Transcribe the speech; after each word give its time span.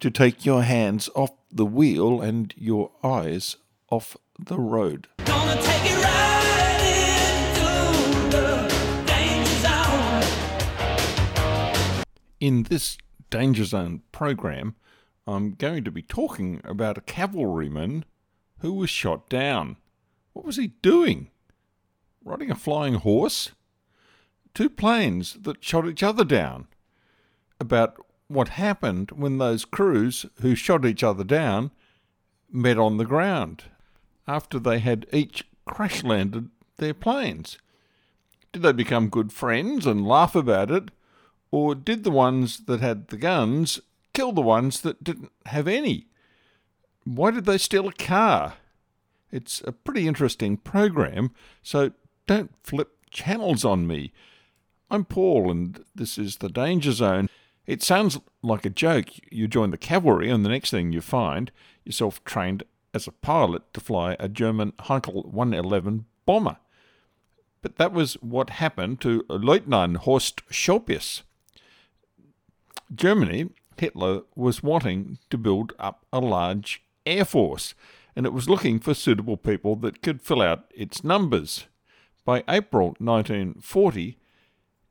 to 0.00 0.10
take 0.10 0.44
your 0.44 0.62
hands 0.62 1.08
off 1.14 1.30
the 1.50 1.66
wheel 1.66 2.20
and 2.20 2.54
your 2.56 2.90
eyes 3.02 3.56
off 3.90 4.16
the 4.38 4.58
road. 4.58 5.08
In 12.40 12.64
this 12.64 12.98
Danger 13.30 13.64
Zone 13.64 14.02
program, 14.12 14.74
I'm 15.26 15.54
going 15.54 15.84
to 15.84 15.90
be 15.90 16.02
talking 16.02 16.60
about 16.64 16.98
a 16.98 17.00
cavalryman 17.00 18.04
who 18.58 18.74
was 18.74 18.90
shot 18.90 19.28
down. 19.30 19.76
What 20.34 20.44
was 20.44 20.56
he 20.56 20.68
doing? 20.82 21.30
Riding 22.22 22.50
a 22.50 22.54
flying 22.54 22.94
horse? 22.94 23.52
Two 24.52 24.68
planes 24.68 25.34
that 25.42 25.64
shot 25.64 25.88
each 25.88 26.02
other 26.02 26.24
down. 26.24 26.66
About 27.58 27.96
what 28.28 28.48
happened 28.48 29.10
when 29.12 29.38
those 29.38 29.64
crews 29.64 30.26
who 30.40 30.54
shot 30.54 30.84
each 30.84 31.02
other 31.02 31.24
down 31.24 31.70
met 32.50 32.78
on 32.78 32.96
the 32.96 33.04
ground 33.04 33.64
after 34.26 34.58
they 34.58 34.78
had 34.78 35.06
each 35.12 35.44
crash 35.66 36.02
landed 36.02 36.48
their 36.76 36.94
planes. 36.94 37.58
Did 38.52 38.62
they 38.62 38.72
become 38.72 39.08
good 39.08 39.32
friends 39.32 39.86
and 39.86 40.06
laugh 40.06 40.34
about 40.34 40.70
it, 40.70 40.90
or 41.50 41.74
did 41.74 42.04
the 42.04 42.10
ones 42.10 42.64
that 42.66 42.80
had 42.80 43.08
the 43.08 43.16
guns 43.16 43.80
kill 44.12 44.32
the 44.32 44.40
ones 44.40 44.80
that 44.82 45.02
didn't 45.02 45.32
have 45.46 45.68
any? 45.68 46.06
Why 47.04 47.30
did 47.30 47.44
they 47.44 47.58
steal 47.58 47.88
a 47.88 47.92
car? 47.92 48.54
It's 49.30 49.60
a 49.66 49.72
pretty 49.72 50.06
interesting 50.06 50.56
program, 50.56 51.32
so 51.62 51.90
don't 52.26 52.52
flip 52.62 52.92
channels 53.10 53.64
on 53.64 53.86
me. 53.86 54.12
I'm 54.90 55.04
Paul, 55.04 55.50
and 55.50 55.84
this 55.94 56.18
is 56.18 56.36
the 56.36 56.48
Danger 56.48 56.92
Zone. 56.92 57.28
It 57.66 57.82
sounds 57.82 58.18
like 58.42 58.66
a 58.66 58.70
joke. 58.70 59.08
You 59.30 59.48
join 59.48 59.70
the 59.70 59.78
cavalry, 59.78 60.30
and 60.30 60.44
the 60.44 60.50
next 60.50 60.70
thing 60.70 60.92
you 60.92 61.00
find 61.00 61.50
yourself 61.84 62.22
trained 62.24 62.64
as 62.92 63.06
a 63.06 63.12
pilot 63.12 63.72
to 63.74 63.80
fly 63.80 64.16
a 64.20 64.28
German 64.28 64.72
Heinkel 64.80 65.26
111 65.26 66.04
bomber. 66.26 66.58
But 67.62 67.76
that 67.76 67.92
was 67.92 68.14
what 68.14 68.50
happened 68.50 69.00
to 69.00 69.24
Lieutenant 69.28 69.98
Horst 69.98 70.42
Schopis. 70.50 71.22
Germany, 72.94 73.50
Hitler 73.78 74.22
was 74.36 74.62
wanting 74.62 75.18
to 75.30 75.38
build 75.38 75.72
up 75.78 76.04
a 76.12 76.20
large 76.20 76.82
air 77.06 77.24
force, 77.24 77.74
and 78.14 78.26
it 78.26 78.32
was 78.32 78.48
looking 78.48 78.78
for 78.78 78.94
suitable 78.94 79.38
people 79.38 79.76
that 79.76 80.02
could 80.02 80.22
fill 80.22 80.42
out 80.42 80.70
its 80.74 81.02
numbers. 81.02 81.66
By 82.24 82.44
April 82.48 82.94
1940, 82.98 84.18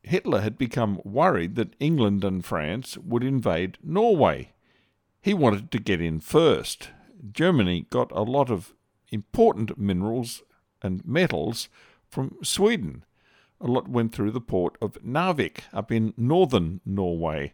Hitler 0.03 0.41
had 0.41 0.57
become 0.57 1.01
worried 1.03 1.55
that 1.55 1.75
England 1.79 2.23
and 2.23 2.43
France 2.43 2.97
would 2.97 3.23
invade 3.23 3.77
Norway. 3.81 4.51
He 5.21 5.33
wanted 5.33 5.71
to 5.71 5.79
get 5.79 6.01
in 6.01 6.19
first. 6.19 6.89
Germany 7.31 7.87
got 7.89 8.11
a 8.11 8.21
lot 8.21 8.51
of 8.51 8.73
important 9.11 9.77
minerals 9.77 10.43
and 10.81 11.05
metals 11.07 11.69
from 12.09 12.35
Sweden. 12.43 13.05
A 13.61 13.67
lot 13.67 13.87
went 13.87 14.13
through 14.13 14.31
the 14.31 14.41
port 14.41 14.77
of 14.81 15.01
Narvik 15.01 15.61
up 15.71 15.89
in 15.89 16.13
northern 16.17 16.81
Norway. 16.85 17.53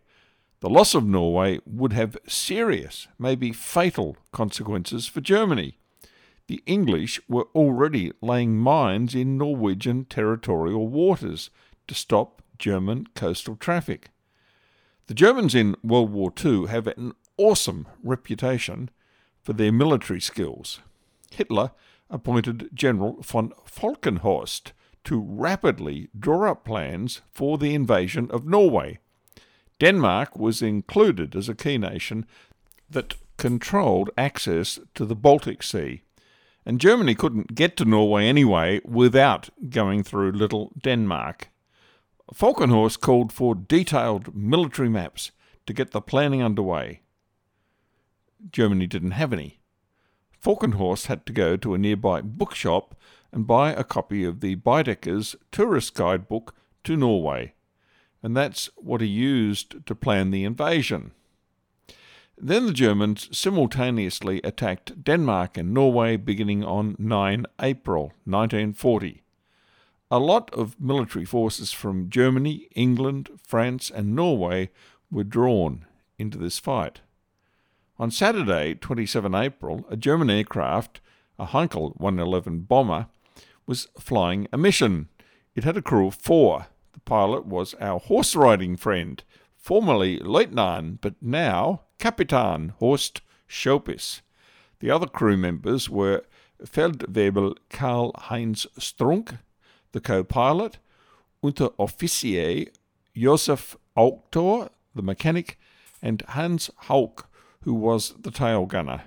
The 0.61 0.69
loss 0.69 0.95
of 0.95 1.05
Norway 1.05 1.59
would 1.65 1.93
have 1.93 2.17
serious, 2.27 3.07
maybe 3.19 3.53
fatal, 3.53 4.17
consequences 4.31 5.05
for 5.05 5.21
Germany. 5.21 5.77
The 6.47 6.63
English 6.65 7.21
were 7.29 7.47
already 7.53 8.11
laying 8.21 8.57
mines 8.57 9.13
in 9.13 9.37
Norwegian 9.37 10.05
territorial 10.05 10.87
waters 10.87 11.51
to 11.89 11.95
stop 11.95 12.41
German 12.57 13.07
coastal 13.15 13.55
traffic. 13.55 14.09
The 15.07 15.13
Germans 15.13 15.55
in 15.55 15.75
World 15.83 16.11
War 16.11 16.31
II 16.43 16.67
have 16.67 16.87
an 16.87 17.13
awesome 17.37 17.87
reputation 18.03 18.89
for 19.41 19.53
their 19.53 19.71
military 19.71 20.21
skills. 20.21 20.79
Hitler 21.31 21.71
appointed 22.09 22.69
General 22.73 23.17
von 23.21 23.53
Falkenhorst 23.65 24.71
to 25.05 25.19
rapidly 25.19 26.09
draw 26.17 26.51
up 26.51 26.65
plans 26.65 27.21
for 27.31 27.57
the 27.57 27.73
invasion 27.73 28.29
of 28.31 28.45
Norway. 28.45 28.99
Denmark 29.79 30.37
was 30.37 30.61
included 30.61 31.35
as 31.35 31.47
a 31.49 31.55
key 31.55 31.77
nation 31.77 32.25
that 32.89 33.15
controlled 33.37 34.09
access 34.17 34.79
to 34.93 35.05
the 35.05 35.15
Baltic 35.15 35.63
Sea, 35.63 36.01
and 36.65 36.81
Germany 36.81 37.15
couldn't 37.15 37.55
get 37.55 37.77
to 37.77 37.85
Norway 37.85 38.25
anyway 38.25 38.81
without 38.83 39.49
going 39.69 40.03
through 40.03 40.33
Little 40.33 40.71
Denmark. 40.79 41.49
Falkenhorst 42.33 42.99
called 42.99 43.31
for 43.31 43.55
detailed 43.55 44.35
military 44.35 44.89
maps 44.89 45.31
to 45.65 45.73
get 45.73 45.91
the 45.91 46.01
planning 46.01 46.43
underway. 46.43 47.01
Germany 48.51 48.87
didn't 48.87 49.11
have 49.11 49.33
any. 49.33 49.59
Falkenhorst 50.43 51.07
had 51.07 51.25
to 51.25 51.33
go 51.33 51.57
to 51.57 51.73
a 51.73 51.77
nearby 51.77 52.21
bookshop 52.21 52.95
and 53.31 53.47
buy 53.47 53.71
a 53.71 53.83
copy 53.83 54.23
of 54.23 54.39
the 54.39 54.55
Baedeker's 54.55 55.35
tourist 55.51 55.93
guidebook 55.93 56.55
to 56.83 56.95
Norway, 56.95 57.53
and 58.23 58.35
that's 58.37 58.69
what 58.77 59.01
he 59.01 59.07
used 59.07 59.85
to 59.85 59.95
plan 59.95 60.31
the 60.31 60.43
invasion. 60.43 61.11
Then 62.37 62.67
the 62.67 62.73
Germans 62.73 63.37
simultaneously 63.37 64.39
attacked 64.43 65.03
Denmark 65.03 65.57
and 65.57 65.73
Norway 65.73 66.15
beginning 66.15 66.63
on 66.63 66.95
9 66.97 67.45
April 67.61 68.13
1940. 68.23 69.23
A 70.11 70.17
lot 70.17 70.51
of 70.55 70.79
military 70.81 71.23
forces 71.23 71.71
from 71.71 72.09
Germany, 72.09 72.67
England, 72.73 73.29
France, 73.45 73.91
and 73.91 74.15
Norway 74.15 74.71
were 75.11 75.23
drawn 75.23 75.85
into 76.17 76.39
this 76.39 76.57
fight. 76.57 77.01
On 77.99 78.09
Saturday, 78.09 78.73
27 78.73 79.35
April, 79.35 79.85
a 79.87 79.95
German 79.95 80.31
aircraft, 80.31 80.99
a 81.37 81.45
Heinkel 81.45 81.95
111 81.99 82.61
bomber, 82.61 83.05
was 83.67 83.87
flying 83.99 84.47
a 84.51 84.57
mission. 84.57 85.09
It 85.53 85.63
had 85.63 85.77
a 85.77 85.81
crew 85.81 86.07
of 86.07 86.15
four. 86.15 86.65
The 86.93 87.01
pilot 87.01 87.45
was 87.45 87.75
our 87.75 87.99
horse 87.99 88.35
riding 88.35 88.77
friend, 88.77 89.23
formerly 89.57 90.17
Leutnant, 90.17 91.01
but 91.01 91.15
now 91.21 91.81
Kapitan 91.99 92.69
Horst 92.79 93.21
Schopis. 93.47 94.21
The 94.79 94.89
other 94.89 95.05
crew 95.05 95.37
members 95.37 95.87
were 95.87 96.23
Feldwebel 96.65 97.57
Karl 97.69 98.11
Heinz 98.17 98.65
Strunk, 98.79 99.37
the 99.91 99.99
co-pilot, 99.99 100.77
Unteroffizier 101.43 102.69
Josef 103.15 103.75
Auchtor, 103.95 104.69
the 104.95 105.01
mechanic, 105.01 105.59
and 106.01 106.21
Hans 106.29 106.69
Hauck, 106.87 107.29
who 107.63 107.73
was 107.73 108.13
the 108.19 108.31
tail 108.31 108.65
gunner. 108.65 109.03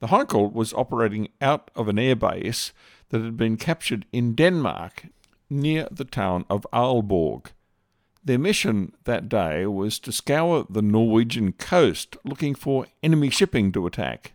The 0.00 0.08
Heinkel 0.08 0.52
was 0.52 0.72
operating 0.72 1.28
out 1.40 1.70
of 1.76 1.88
an 1.88 1.96
airbase 1.96 2.72
that 3.10 3.22
had 3.22 3.36
been 3.36 3.56
captured 3.56 4.06
in 4.12 4.34
Denmark 4.34 5.06
near 5.50 5.88
the 5.90 6.04
town 6.04 6.46
of 6.48 6.66
Aalborg. 6.72 7.46
Their 8.24 8.38
mission 8.38 8.92
that 9.04 9.28
day 9.28 9.66
was 9.66 9.98
to 10.00 10.12
scour 10.12 10.66
the 10.68 10.82
Norwegian 10.82 11.52
coast 11.52 12.16
looking 12.24 12.54
for 12.54 12.86
enemy 13.02 13.30
shipping 13.30 13.72
to 13.72 13.86
attack. 13.86 14.32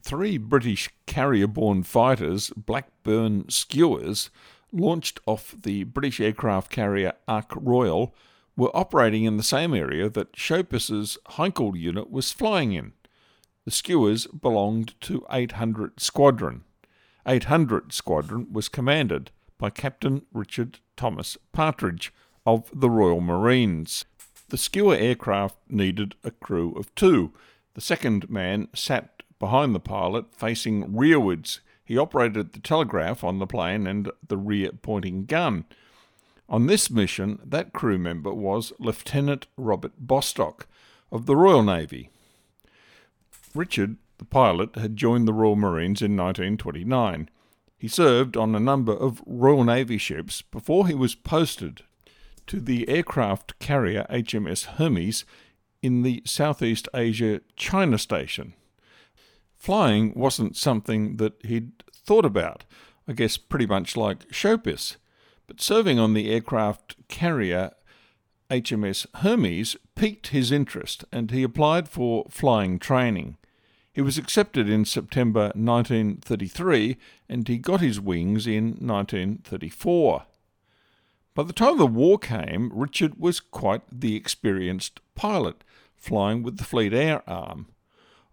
Three 0.00 0.38
British 0.38 0.90
carrier 1.06 1.46
borne 1.46 1.82
fighters, 1.82 2.50
Blackburn 2.56 3.44
Skuas, 3.44 4.30
launched 4.72 5.20
off 5.26 5.54
the 5.62 5.84
British 5.84 6.20
aircraft 6.20 6.70
carrier 6.70 7.12
Ark 7.28 7.52
Royal, 7.54 8.14
were 8.56 8.74
operating 8.74 9.24
in 9.24 9.36
the 9.36 9.42
same 9.42 9.74
area 9.74 10.08
that 10.08 10.34
Schopis's 10.34 11.18
Heinkel 11.32 11.76
unit 11.76 12.10
was 12.10 12.32
flying 12.32 12.72
in. 12.72 12.92
The 13.64 13.70
Skuas 13.70 14.26
belonged 14.40 14.94
to 15.02 15.26
800 15.30 16.00
Squadron. 16.00 16.64
800 17.26 17.92
Squadron 17.92 18.52
was 18.52 18.68
commanded 18.68 19.30
by 19.58 19.70
Captain 19.70 20.22
Richard 20.32 20.78
Thomas 20.96 21.36
Partridge 21.52 22.12
of 22.46 22.70
the 22.72 22.90
Royal 22.90 23.20
Marines. 23.20 24.04
The 24.48 24.56
Skua 24.56 24.96
aircraft 24.96 25.56
needed 25.68 26.14
a 26.22 26.30
crew 26.30 26.72
of 26.74 26.94
two. 26.94 27.32
The 27.74 27.80
second 27.80 28.30
man 28.30 28.68
sat 28.74 29.15
behind 29.38 29.74
the 29.74 29.80
pilot, 29.80 30.26
facing 30.34 30.92
rearwards. 30.92 31.60
He 31.84 31.98
operated 31.98 32.52
the 32.52 32.60
telegraph 32.60 33.22
on 33.22 33.38
the 33.38 33.46
plane 33.46 33.86
and 33.86 34.10
the 34.26 34.36
rear 34.36 34.72
pointing 34.82 35.26
gun. 35.26 35.64
On 36.48 36.66
this 36.66 36.90
mission, 36.90 37.40
that 37.44 37.72
crew 37.72 37.98
member 37.98 38.32
was 38.32 38.72
Lieutenant 38.78 39.46
Robert 39.56 39.92
Bostock, 39.98 40.66
of 41.10 41.26
the 41.26 41.36
Royal 41.36 41.62
Navy. 41.62 42.10
Richard, 43.54 43.96
the 44.18 44.24
pilot, 44.24 44.76
had 44.76 44.96
joined 44.96 45.26
the 45.26 45.32
Royal 45.32 45.56
Marines 45.56 46.02
in 46.02 46.16
1929. 46.16 47.28
He 47.78 47.88
served 47.88 48.36
on 48.36 48.54
a 48.54 48.60
number 48.60 48.92
of 48.92 49.22
Royal 49.26 49.64
Navy 49.64 49.98
ships 49.98 50.42
before 50.42 50.86
he 50.86 50.94
was 50.94 51.14
posted 51.14 51.82
to 52.46 52.60
the 52.60 52.88
aircraft 52.88 53.58
carrier 53.58 54.06
HMS 54.10 54.64
Hermes 54.76 55.24
in 55.82 56.02
the 56.02 56.22
Southeast 56.24 56.88
Asia 56.94 57.40
China 57.56 57.98
Station. 57.98 58.54
Flying 59.66 60.12
wasn't 60.14 60.56
something 60.56 61.16
that 61.16 61.44
he'd 61.44 61.82
thought 61.92 62.24
about, 62.24 62.62
I 63.08 63.14
guess 63.14 63.36
pretty 63.36 63.66
much 63.66 63.96
like 63.96 64.28
Schopis, 64.30 64.94
but 65.48 65.60
serving 65.60 65.98
on 65.98 66.14
the 66.14 66.30
aircraft 66.30 66.94
carrier 67.08 67.72
HMS 68.48 69.08
Hermes 69.12 69.76
piqued 69.96 70.28
his 70.28 70.52
interest 70.52 71.04
and 71.10 71.32
he 71.32 71.42
applied 71.42 71.88
for 71.88 72.26
flying 72.30 72.78
training. 72.78 73.38
He 73.92 74.00
was 74.00 74.18
accepted 74.18 74.70
in 74.70 74.84
September 74.84 75.50
1933 75.56 76.96
and 77.28 77.48
he 77.48 77.58
got 77.58 77.80
his 77.80 77.98
wings 77.98 78.46
in 78.46 78.76
1934. 78.78 80.26
By 81.34 81.42
the 81.42 81.52
time 81.52 81.78
the 81.78 81.88
war 81.88 82.20
came, 82.20 82.70
Richard 82.72 83.18
was 83.18 83.40
quite 83.40 83.82
the 83.90 84.14
experienced 84.14 85.00
pilot, 85.16 85.64
flying 85.96 86.44
with 86.44 86.58
the 86.58 86.64
Fleet 86.64 86.94
Air 86.94 87.28
Arm. 87.28 87.66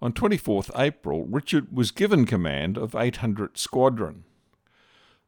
On 0.04 0.12
24th 0.12 0.70
April, 0.78 1.24
Richard 1.24 1.72
was 1.72 1.92
given 1.92 2.26
command 2.26 2.78
of 2.78 2.94
800 2.94 3.58
Squadron. 3.58 4.26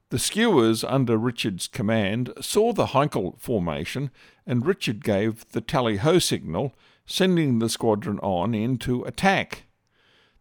The 0.10 0.18
skuas 0.18 0.84
under 0.86 1.16
Richard's 1.16 1.70
command 1.70 2.34
saw 2.42 2.74
the 2.74 2.88
Heinkel 2.88 3.40
formation, 3.40 4.12
and 4.46 4.66
Richard 4.66 5.02
gave 5.02 5.50
the 5.54 5.62
tally 5.62 5.96
ho 5.96 6.20
signal, 6.20 6.76
sending 7.06 7.60
the 7.60 7.70
squadron 7.70 8.20
on 8.20 8.54
into 8.54 9.04
attack. 9.04 9.64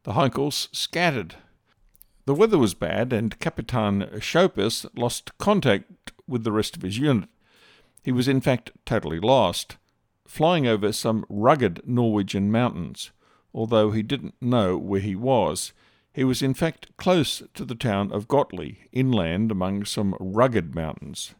The 0.02 0.14
Heinkels 0.14 0.66
scattered. 0.74 1.36
The 2.26 2.34
weather 2.34 2.58
was 2.58 2.74
bad, 2.74 3.12
and 3.12 3.38
Capitan 3.38 4.00
Schopis 4.18 4.84
lost 4.96 5.38
contact 5.38 6.10
with 6.26 6.42
the 6.42 6.50
rest 6.50 6.74
of 6.74 6.82
his 6.82 6.98
unit. 6.98 7.28
He 8.02 8.10
was 8.10 8.26
in 8.26 8.40
fact 8.40 8.72
totally 8.84 9.20
lost, 9.20 9.76
flying 10.26 10.66
over 10.66 10.92
some 10.92 11.24
rugged 11.28 11.82
Norwegian 11.86 12.50
mountains. 12.50 13.12
Although 13.54 13.92
he 13.92 14.02
didn't 14.02 14.34
know 14.40 14.76
where 14.76 15.00
he 15.00 15.14
was, 15.14 15.72
he 16.12 16.24
was 16.24 16.42
in 16.42 16.54
fact 16.54 16.88
close 16.96 17.42
to 17.54 17.64
the 17.64 17.74
town 17.74 18.12
of 18.12 18.28
Gotli, 18.28 18.78
inland 18.92 19.50
among 19.50 19.84
some 19.84 20.16
rugged 20.18 20.74
mountains. 20.74 21.34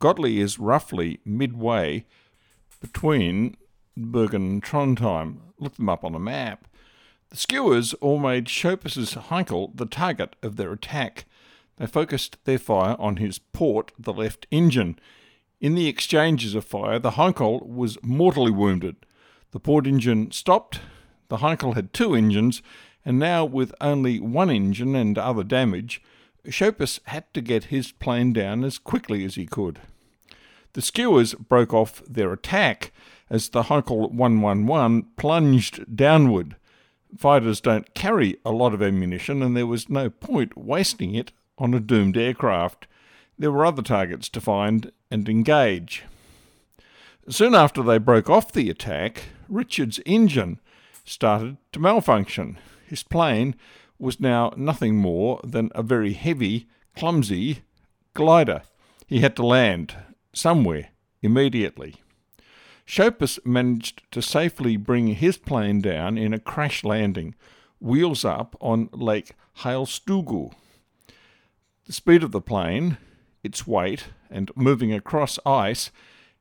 Gotli 0.00 0.38
is 0.38 0.58
roughly 0.58 1.20
midway 1.24 2.04
between 2.80 3.56
Bergen 3.96 4.42
and 4.42 4.62
Trondheim. 4.62 5.38
Look 5.58 5.74
them 5.74 5.88
up 5.88 6.04
on 6.04 6.14
a 6.14 6.20
map. 6.20 6.68
The 7.30 7.36
skuas 7.36 7.94
all 8.00 8.18
made 8.18 8.46
Schopis's 8.46 9.14
Heinkel 9.14 9.76
the 9.76 9.86
target 9.86 10.36
of 10.42 10.56
their 10.56 10.72
attack. 10.72 11.26
They 11.76 11.86
focused 11.86 12.38
their 12.44 12.58
fire 12.58 12.96
on 12.98 13.16
his 13.16 13.38
port, 13.38 13.92
the 13.98 14.12
left 14.12 14.46
engine. 14.50 14.98
In 15.60 15.74
the 15.74 15.88
exchanges 15.88 16.54
of 16.54 16.64
fire, 16.64 16.98
the 16.98 17.12
Heinkel 17.12 17.66
was 17.66 17.98
mortally 18.02 18.52
wounded. 18.52 18.96
The 19.50 19.60
port 19.60 19.86
engine 19.86 20.30
stopped. 20.30 20.80
The 21.28 21.38
Heinkel 21.38 21.74
had 21.74 21.92
two 21.92 22.14
engines, 22.14 22.62
and 23.04 23.18
now 23.18 23.44
with 23.44 23.74
only 23.80 24.20
one 24.20 24.50
engine 24.50 24.94
and 24.94 25.16
other 25.18 25.44
damage, 25.44 26.02
Schopis 26.46 27.00
had 27.04 27.32
to 27.34 27.40
get 27.40 27.64
his 27.64 27.92
plane 27.92 28.32
down 28.32 28.64
as 28.64 28.78
quickly 28.78 29.24
as 29.24 29.34
he 29.34 29.46
could. 29.46 29.80
The 30.72 30.80
skuas 30.80 31.34
broke 31.34 31.74
off 31.74 32.02
their 32.08 32.32
attack 32.32 32.92
as 33.30 33.48
the 33.48 33.64
Heinkel 33.64 34.10
111 34.12 35.06
plunged 35.16 35.96
downward. 35.96 36.56
Fighters 37.16 37.60
don't 37.60 37.94
carry 37.94 38.36
a 38.44 38.52
lot 38.52 38.74
of 38.74 38.82
ammunition, 38.82 39.42
and 39.42 39.56
there 39.56 39.66
was 39.66 39.88
no 39.88 40.10
point 40.10 40.56
wasting 40.56 41.14
it 41.14 41.32
on 41.56 41.74
a 41.74 41.80
doomed 41.80 42.16
aircraft. 42.16 42.86
There 43.38 43.52
were 43.52 43.66
other 43.66 43.82
targets 43.82 44.28
to 44.30 44.40
find 44.40 44.92
and 45.10 45.28
engage. 45.28 46.04
Soon 47.28 47.54
after 47.54 47.82
they 47.82 47.98
broke 47.98 48.30
off 48.30 48.52
the 48.52 48.70
attack, 48.70 49.24
Richard's 49.48 50.00
engine 50.06 50.60
started 51.08 51.56
to 51.72 51.80
malfunction. 51.80 52.58
His 52.86 53.02
plane 53.02 53.54
was 53.98 54.20
now 54.20 54.52
nothing 54.56 54.96
more 54.96 55.40
than 55.42 55.70
a 55.74 55.82
very 55.82 56.12
heavy, 56.12 56.68
clumsy 56.96 57.62
glider. 58.14 58.62
He 59.06 59.20
had 59.20 59.34
to 59.36 59.46
land 59.46 59.94
somewhere 60.32 60.90
immediately. 61.22 61.96
Schopis 62.86 63.38
managed 63.44 64.02
to 64.12 64.22
safely 64.22 64.76
bring 64.76 65.08
his 65.08 65.36
plane 65.36 65.80
down 65.80 66.16
in 66.16 66.32
a 66.32 66.38
crash 66.38 66.84
landing, 66.84 67.34
wheels 67.80 68.24
up 68.24 68.56
on 68.60 68.88
Lake 68.92 69.34
Heilstugu. 69.58 70.52
The 71.86 71.92
speed 71.92 72.22
of 72.22 72.32
the 72.32 72.40
plane, 72.40 72.98
its 73.42 73.66
weight, 73.66 74.08
and 74.30 74.50
moving 74.54 74.92
across 74.92 75.38
ice 75.44 75.90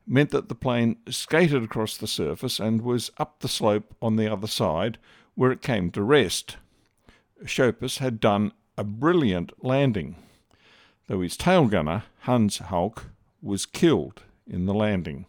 meant 0.08 0.30
that 0.32 0.50
the 0.50 0.56
plane 0.56 0.98
skated 1.10 1.64
across 1.64 1.98
the 1.98 2.08
surface 2.08 2.60
and 2.60 2.82
was 2.82 3.12
up 3.18 3.40
the 3.40 3.48
slope 3.48 3.94
on 4.02 4.16
the 4.16 4.32
other 4.32 4.48
side 4.48 4.98
where 5.36 5.52
it 5.52 5.62
came 5.62 5.92
to 5.92 6.02
rest. 6.02 6.58
Schopis 7.46 8.00
had 8.00 8.20
done 8.20 8.52
a 8.78 8.84
brilliant 8.84 9.52
landing, 9.64 10.16
though 11.08 11.22
his 11.22 11.38
tail 11.38 11.68
gunner, 11.68 12.04
Hans 12.22 12.58
Hauck, 12.58 13.06
was 13.42 13.66
killed 13.66 14.24
in 14.48 14.66
the 14.66 14.74
landing. 14.74 15.26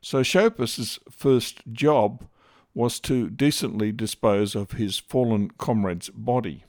So 0.00 0.22
Schopis's 0.22 0.98
first 1.10 1.62
job 1.72 2.26
was 2.74 3.00
to 3.00 3.30
decently 3.30 3.90
dispose 3.90 4.54
of 4.54 4.72
his 4.72 4.98
fallen 4.98 5.50
comrade's 5.58 6.10
body. 6.10 6.64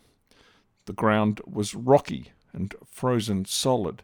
The 0.85 0.93
ground 0.93 1.41
was 1.45 1.75
rocky 1.75 2.31
and 2.53 2.73
frozen 2.85 3.43
solid. 3.45 4.03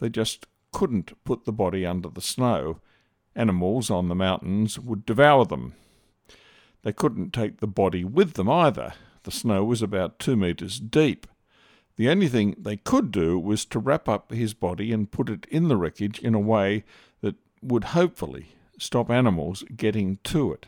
They 0.00 0.08
just 0.08 0.46
couldn't 0.72 1.12
put 1.24 1.44
the 1.44 1.52
body 1.52 1.84
under 1.86 2.08
the 2.08 2.20
snow. 2.20 2.80
Animals 3.34 3.90
on 3.90 4.08
the 4.08 4.14
mountains 4.14 4.78
would 4.78 5.06
devour 5.06 5.44
them. 5.44 5.74
They 6.82 6.92
couldn't 6.92 7.32
take 7.32 7.58
the 7.58 7.66
body 7.66 8.04
with 8.04 8.34
them 8.34 8.48
either. 8.48 8.94
The 9.24 9.30
snow 9.30 9.64
was 9.64 9.82
about 9.82 10.18
two 10.18 10.36
metres 10.36 10.80
deep. 10.80 11.26
The 11.96 12.08
only 12.08 12.28
thing 12.28 12.54
they 12.58 12.76
could 12.76 13.10
do 13.10 13.38
was 13.38 13.64
to 13.66 13.78
wrap 13.78 14.08
up 14.08 14.30
his 14.30 14.54
body 14.54 14.92
and 14.92 15.10
put 15.10 15.28
it 15.28 15.46
in 15.50 15.68
the 15.68 15.76
wreckage 15.76 16.20
in 16.20 16.34
a 16.34 16.40
way 16.40 16.84
that 17.20 17.34
would 17.60 17.84
hopefully 17.84 18.54
stop 18.78 19.10
animals 19.10 19.64
getting 19.76 20.18
to 20.24 20.52
it. 20.52 20.66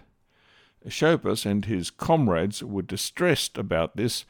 Schopis 0.88 1.46
and 1.46 1.66
his 1.66 1.90
comrades 1.90 2.62
were 2.62 2.82
distressed 2.82 3.58
about 3.58 3.96
this, 3.96 4.24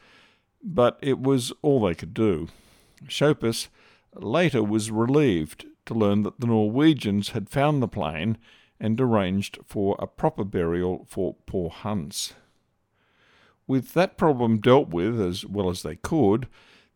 but 0.63 0.99
it 1.01 1.19
was 1.19 1.51
all 1.61 1.81
they 1.81 1.95
could 1.95 2.13
do. 2.13 2.49
Schopis 3.07 3.67
later 4.15 4.63
was 4.63 4.91
relieved 4.91 5.65
to 5.85 5.93
learn 5.93 6.23
that 6.23 6.39
the 6.39 6.47
Norwegians 6.47 7.29
had 7.29 7.49
found 7.49 7.81
the 7.81 7.87
plane 7.87 8.37
and 8.79 8.99
arranged 8.99 9.59
for 9.65 9.95
a 9.99 10.07
proper 10.07 10.43
burial 10.43 11.05
for 11.09 11.35
poor 11.45 11.69
Hans. 11.69 12.33
With 13.67 13.93
that 13.93 14.17
problem 14.17 14.59
dealt 14.59 14.89
with 14.89 15.21
as 15.21 15.45
well 15.45 15.69
as 15.69 15.83
they 15.83 15.95
could, 15.95 16.47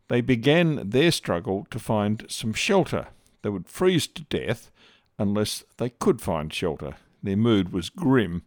they 0.08 0.20
began 0.20 0.90
their 0.90 1.10
struggle 1.10 1.66
to 1.70 1.78
find 1.78 2.26
some 2.28 2.52
shelter. 2.52 3.08
They 3.42 3.48
would 3.48 3.68
freeze 3.68 4.06
to 4.08 4.22
death 4.24 4.70
unless 5.18 5.64
they 5.78 5.90
could 5.90 6.20
find 6.20 6.52
shelter. 6.52 6.96
Their 7.22 7.36
mood 7.36 7.72
was 7.72 7.90
grim. 7.90 8.42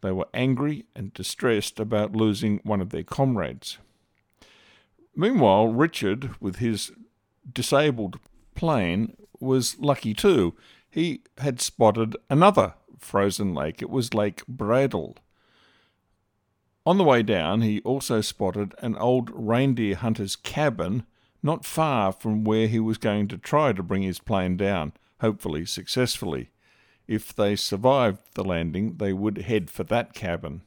They 0.00 0.12
were 0.12 0.28
angry 0.32 0.86
and 0.94 1.12
distressed 1.12 1.78
about 1.78 2.16
losing 2.16 2.60
one 2.62 2.80
of 2.80 2.90
their 2.90 3.02
comrades. 3.02 3.78
Meanwhile, 5.14 5.68
Richard, 5.68 6.40
with 6.40 6.56
his 6.56 6.92
disabled 7.52 8.18
plane, 8.54 9.16
was 9.40 9.78
lucky 9.78 10.14
too. 10.14 10.54
He 10.88 11.22
had 11.38 11.60
spotted 11.60 12.16
another 12.30 12.74
frozen 12.98 13.54
lake. 13.54 13.82
It 13.82 13.90
was 13.90 14.14
Lake 14.14 14.42
Breidal. 14.46 15.16
On 16.86 16.98
the 16.98 17.04
way 17.04 17.22
down, 17.22 17.62
he 17.62 17.80
also 17.80 18.20
spotted 18.20 18.74
an 18.78 18.96
old 18.96 19.30
reindeer 19.34 19.96
hunter's 19.96 20.36
cabin 20.36 21.04
not 21.42 21.64
far 21.64 22.12
from 22.12 22.44
where 22.44 22.68
he 22.68 22.80
was 22.80 22.98
going 22.98 23.28
to 23.28 23.38
try 23.38 23.72
to 23.72 23.82
bring 23.82 24.02
his 24.02 24.18
plane 24.18 24.56
down 24.56 24.92
hopefully 25.20 25.64
successfully. 25.64 26.50
If 27.06 27.34
they 27.34 27.56
survived 27.56 28.18
the 28.34 28.44
landing, 28.44 28.96
they 28.96 29.12
would 29.12 29.38
head 29.38 29.70
for 29.70 29.84
that 29.84 30.12
cabin. 30.12 30.62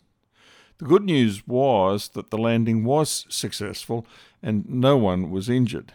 The 0.78 0.86
good 0.86 1.04
news 1.04 1.46
was 1.46 2.10
that 2.10 2.30
the 2.30 2.38
landing 2.38 2.86
was 2.86 3.26
successful 3.30 4.08
and 4.42 4.68
no 4.70 4.96
one 4.96 5.30
was 5.30 5.50
injured. 5.50 5.92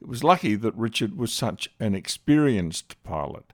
It 0.00 0.08
was 0.08 0.24
lucky 0.24 0.54
that 0.56 0.74
Richard 0.74 1.16
was 1.16 1.32
such 1.32 1.68
an 1.78 1.94
experienced 1.94 3.02
pilot. 3.02 3.52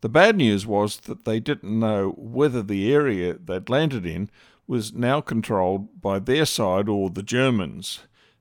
The 0.00 0.08
bad 0.08 0.36
news 0.36 0.66
was 0.66 0.98
that 0.98 1.24
they 1.24 1.40
didn't 1.40 1.78
know 1.78 2.10
whether 2.18 2.62
the 2.62 2.92
area 2.92 3.34
they'd 3.34 3.70
landed 3.70 4.04
in 4.04 4.28
was 4.66 4.92
now 4.92 5.20
controlled 5.20 6.00
by 6.00 6.18
their 6.18 6.46
side 6.46 6.88
or 6.88 7.10
the 7.10 7.22
Germans. 7.22 8.00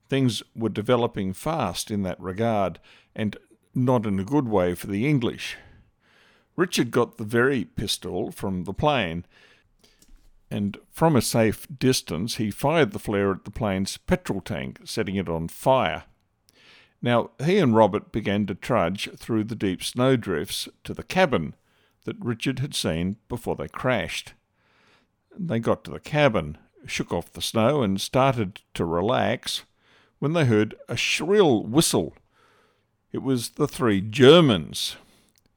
Things 0.09 0.43
were 0.55 0.69
developing 0.69 1.33
fast 1.33 1.91
in 1.91 2.01
that 2.03 2.19
regard, 2.19 2.79
and 3.15 3.37
not 3.73 4.05
in 4.05 4.19
a 4.19 4.23
good 4.25 4.47
way 4.47 4.75
for 4.75 4.87
the 4.87 5.07
English. 5.07 5.57
Richard 6.55 6.91
got 6.91 7.17
the 7.17 7.23
very 7.23 7.65
pistol 7.65 8.31
from 8.31 8.63
the 8.65 8.73
plane. 8.73 9.25
and 10.53 10.77
from 10.91 11.15
a 11.15 11.21
safe 11.21 11.65
distance 11.79 12.35
he 12.35 12.51
fired 12.51 12.91
the 12.91 12.99
flare 12.99 13.31
at 13.31 13.43
the 13.43 13.51
plane's 13.51 13.97
petrol 13.97 14.39
tank, 14.39 14.79
setting 14.85 15.15
it 15.15 15.27
on 15.27 15.47
fire. 15.47 16.03
Now, 17.03 17.31
he 17.43 17.59
and 17.59 17.75
Robert 17.75 18.13
began 18.13 18.45
to 18.45 18.55
trudge 18.55 19.09
through 19.17 19.43
the 19.43 19.55
deep 19.55 19.83
snowdrifts 19.83 20.69
to 20.85 20.93
the 20.93 21.03
cabin 21.03 21.53
that 22.05 22.15
Richard 22.23 22.59
had 22.59 22.73
seen 22.73 23.17
before 23.27 23.57
they 23.57 23.67
crashed. 23.67 24.33
They 25.37 25.59
got 25.59 25.83
to 25.83 25.91
the 25.91 25.99
cabin, 25.99 26.57
shook 26.87 27.11
off 27.11 27.33
the 27.33 27.41
snow, 27.41 27.83
and 27.83 27.99
started 27.99 28.61
to 28.75 28.85
relax 28.85 29.63
when 30.19 30.31
they 30.31 30.45
heard 30.45 30.75
a 30.87 30.95
shrill 30.95 31.65
whistle. 31.65 32.13
It 33.11 33.21
was 33.21 33.51
the 33.51 33.67
three 33.67 33.99
Germans. 33.99 34.95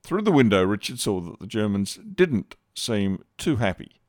Through 0.02 0.22
the 0.22 0.32
window, 0.32 0.64
Richard 0.64 0.98
saw 0.98 1.20
that 1.20 1.38
the 1.38 1.46
Germans 1.46 1.96
didn't 1.96 2.56
seem 2.74 3.24
too 3.38 3.56
happy. 3.56 4.00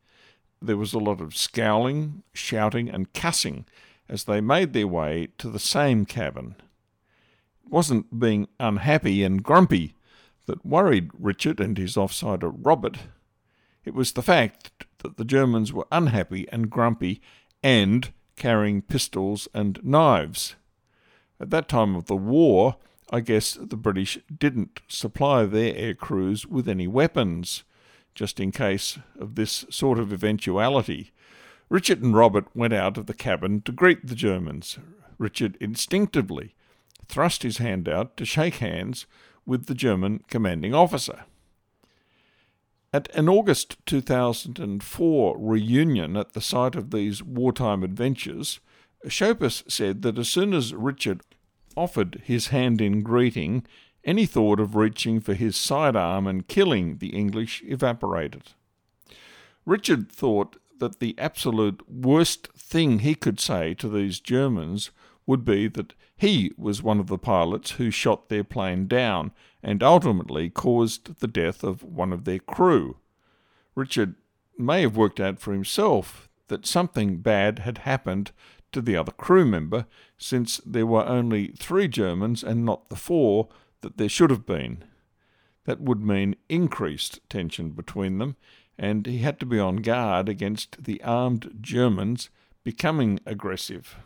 There 0.60 0.78
was 0.78 0.94
a 0.94 1.00
lot 1.00 1.22
of 1.22 1.38
scowling, 1.38 2.24
shouting, 2.34 2.90
and 2.90 3.14
cussing 3.14 3.66
as 4.10 4.24
they 4.24 4.42
made 4.42 4.74
their 4.74 4.88
way 4.88 5.28
to 5.38 5.50
the 5.50 5.60
same 5.60 6.06
cabin. 6.06 6.56
Wasn't 7.70 8.20
being 8.20 8.48
unhappy 8.60 9.24
and 9.24 9.44
grumpy 9.44 9.94
that 10.46 10.66
worried 10.66 11.12
Richard 11.18 11.60
and 11.60 11.78
his 11.78 11.96
offsider 11.96 12.54
Robert. 12.56 12.98
It 13.84 13.94
was 13.94 14.14
the 14.14 14.24
fact 14.24 14.86
that 15.00 15.18
the 15.18 15.26
Germans 15.26 15.74
were 15.74 15.88
unhappy 15.92 16.48
and 16.52 16.70
grumpy 16.70 17.22
and 17.62 18.12
carrying 18.36 18.82
pistols 18.82 19.48
and 19.54 19.84
knives. 19.84 20.56
At 21.40 21.50
that 21.50 21.68
time 21.68 21.96
of 21.96 22.06
the 22.06 22.16
war, 22.16 22.78
I 23.12 23.20
guess 23.20 23.54
the 23.54 23.78
British 23.78 24.20
didn't 24.36 24.82
supply 24.88 25.46
their 25.46 25.76
air 25.76 25.94
crews 25.94 26.46
with 26.46 26.68
any 26.68 26.88
weapons, 26.88 27.64
just 28.16 28.40
in 28.40 28.52
case 28.52 28.98
of 29.20 29.36
this 29.36 29.66
sort 29.70 30.00
of 30.00 30.12
eventuality. 30.12 31.12
Richard 31.70 32.02
and 32.02 32.16
Robert 32.16 32.48
went 32.56 32.74
out 32.74 32.98
of 32.98 33.06
the 33.06 33.14
cabin 33.14 33.62
to 33.62 33.72
greet 33.72 34.08
the 34.08 34.16
Germans. 34.16 34.80
Richard 35.18 35.58
instinctively 35.60 36.56
thrust 37.08 37.44
his 37.44 37.58
hand 37.58 37.88
out 37.88 38.18
to 38.18 38.26
shake 38.26 38.56
hands 38.56 39.06
with 39.46 39.66
the 39.66 39.74
German 39.74 40.24
commanding 40.28 40.74
officer. 40.74 41.26
At 42.94 43.14
an 43.16 43.28
August 43.28 43.78
2004 43.86 45.38
reunion 45.38 46.18
at 46.18 46.34
the 46.34 46.42
site 46.42 46.76
of 46.76 46.92
these 46.92 47.22
wartime 47.22 47.84
adventures, 47.84 48.60
Schopis 49.08 49.64
said 49.68 50.02
that 50.02 50.18
as 50.18 50.30
soon 50.30 50.54
as 50.54 50.74
Richard 50.74 51.22
offered 51.76 52.22
his 52.26 52.48
hand 52.48 52.82
in 52.82 53.04
greeting, 53.04 53.66
any 54.04 54.26
thought 54.26 54.60
of 54.60 54.76
reaching 54.76 55.20
for 55.20 55.34
his 55.34 55.56
sidearm 55.56 56.26
and 56.26 56.48
killing 56.48 56.98
the 56.98 57.10
English 57.10 57.62
evaporated. 57.66 58.54
Richard 59.66 60.10
thought 60.10 60.56
that 60.80 61.00
the 61.00 61.14
absolute 61.18 61.82
worst 61.90 62.48
thing 62.54 63.00
he 63.00 63.16
could 63.16 63.40
say 63.40 63.74
to 63.76 63.90
these 63.90 64.20
Germans 64.20 64.92
would 65.26 65.44
be 65.44 65.68
that 65.68 65.94
he 66.18 66.52
was 66.58 66.82
one 66.82 67.00
of 67.00 67.08
the 67.08 67.18
pilots 67.18 67.72
who 67.72 67.92
shot 67.92 68.28
their 68.28 68.44
plane 68.44 68.88
down 68.88 69.32
and 69.62 69.84
ultimately 69.84 70.50
caused 70.50 71.20
the 71.20 71.28
death 71.28 71.64
of 71.64 71.84
one 71.84 72.12
of 72.12 72.26
their 72.26 72.40
crew. 72.40 72.98
Richard 73.76 74.16
may 74.58 74.82
have 74.82 74.98
worked 74.98 75.20
out 75.20 75.40
for 75.40 75.54
himself 75.54 76.28
that 76.48 76.66
something 76.66 77.18
bad 77.18 77.60
had 77.60 77.80
happened 77.80 78.32
to 78.72 78.82
the 78.82 78.98
other 78.98 79.12
crew 79.12 79.46
member, 79.46 79.86
since 80.18 80.60
there 80.66 80.86
were 80.86 81.06
only 81.06 81.50
three 81.50 81.88
Germans 81.88 82.44
and 82.44 82.66
not 82.66 82.90
the 82.90 82.96
four 82.96 83.48
that 83.82 83.98
there 83.98 84.10
should 84.10 84.30
have 84.30 84.46
been. 84.46 84.84
That 85.66 85.82
would 85.82 86.04
mean 86.04 86.36
increased 86.50 87.20
tension 87.30 87.72
between 87.72 88.18
them, 88.18 88.36
and 88.78 89.06
he 89.06 89.20
had 89.20 89.40
to 89.40 89.46
be 89.46 89.60
on 89.60 89.78
guard 89.78 90.28
against 90.28 90.84
the 90.84 91.02
armed 91.04 91.60
Germans 91.62 92.30
becoming 92.64 93.20
aggressive. 93.26 93.98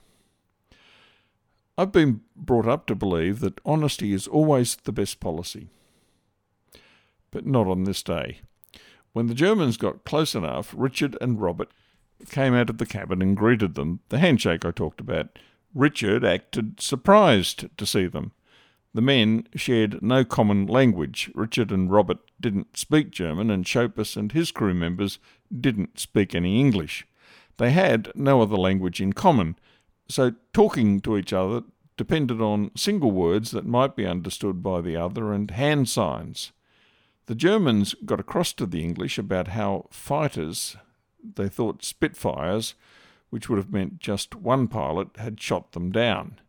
I've 1.81 1.91
been 1.91 2.21
brought 2.35 2.67
up 2.67 2.85
to 2.85 2.95
believe 2.95 3.39
that 3.39 3.59
honesty 3.65 4.13
is 4.13 4.27
always 4.27 4.75
the 4.75 4.91
best 4.91 5.19
policy. 5.19 5.69
But 7.31 7.47
not 7.47 7.65
on 7.65 7.85
this 7.85 8.03
day. 8.03 8.41
When 9.13 9.25
the 9.25 9.33
Germans 9.33 9.77
got 9.77 10.05
close 10.05 10.35
enough, 10.35 10.75
Richard 10.77 11.17
and 11.19 11.41
Robert 11.41 11.71
came 12.29 12.53
out 12.53 12.69
of 12.69 12.77
the 12.77 12.85
cabin 12.85 13.19
and 13.19 13.35
greeted 13.35 13.73
them, 13.73 14.01
the 14.09 14.19
handshake 14.19 14.63
I 14.63 14.69
talked 14.69 15.01
about. 15.01 15.39
Richard 15.73 16.23
acted 16.23 16.79
surprised 16.79 17.75
to 17.75 17.85
see 17.87 18.05
them. 18.05 18.33
The 18.93 19.01
men 19.01 19.47
shared 19.55 20.03
no 20.03 20.23
common 20.23 20.67
language. 20.67 21.31
Richard 21.33 21.71
and 21.71 21.91
Robert 21.91 22.19
didn't 22.39 22.77
speak 22.77 23.09
German, 23.09 23.49
and 23.49 23.65
Schopis 23.65 24.15
and 24.15 24.31
his 24.33 24.51
crew 24.51 24.75
members 24.75 25.17
didn't 25.51 25.99
speak 25.99 26.35
any 26.35 26.59
English. 26.59 27.07
They 27.57 27.71
had 27.71 28.11
no 28.13 28.39
other 28.39 28.55
language 28.55 29.01
in 29.01 29.13
common, 29.13 29.55
so 30.11 30.33
talking 30.53 31.01
to 31.01 31.17
each 31.17 31.33
other 31.33 31.63
depended 31.97 32.41
on 32.41 32.71
single 32.75 33.11
words 33.11 33.51
that 33.51 33.65
might 33.65 33.95
be 33.95 34.05
understood 34.05 34.63
by 34.63 34.81
the 34.81 34.97
other 34.97 35.33
and 35.33 35.51
hand 35.51 35.87
signs. 35.87 36.51
The 37.27 37.35
Germans 37.35 37.93
got 38.05 38.19
across 38.19 38.53
to 38.53 38.65
the 38.65 38.83
English 38.83 39.17
about 39.17 39.49
how 39.49 39.87
fighters, 39.91 40.75
they 41.23 41.47
thought 41.47 41.83
Spitfires, 41.83 42.73
which 43.29 43.47
would 43.47 43.57
have 43.57 43.71
meant 43.71 43.99
just 43.99 44.35
one 44.35 44.67
pilot, 44.67 45.09
had 45.17 45.39
shot 45.39 45.73
them 45.73 45.91
down. 45.91 46.39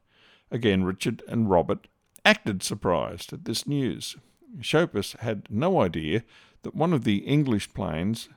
Again, 0.51 0.85
Richard 0.85 1.23
and 1.29 1.51
Robert 1.51 1.87
acted 2.25 2.63
surprised 2.63 3.33
at 3.33 3.45
this 3.45 3.67
news. 3.67 4.17
Schopis 4.61 5.19
had 5.21 5.47
no 5.51 5.81
idea 5.81 6.25
that 6.63 6.75
one 6.75 6.93
of 6.93 7.05
the 7.05 7.19
English 7.19 7.73
planes 7.75 8.29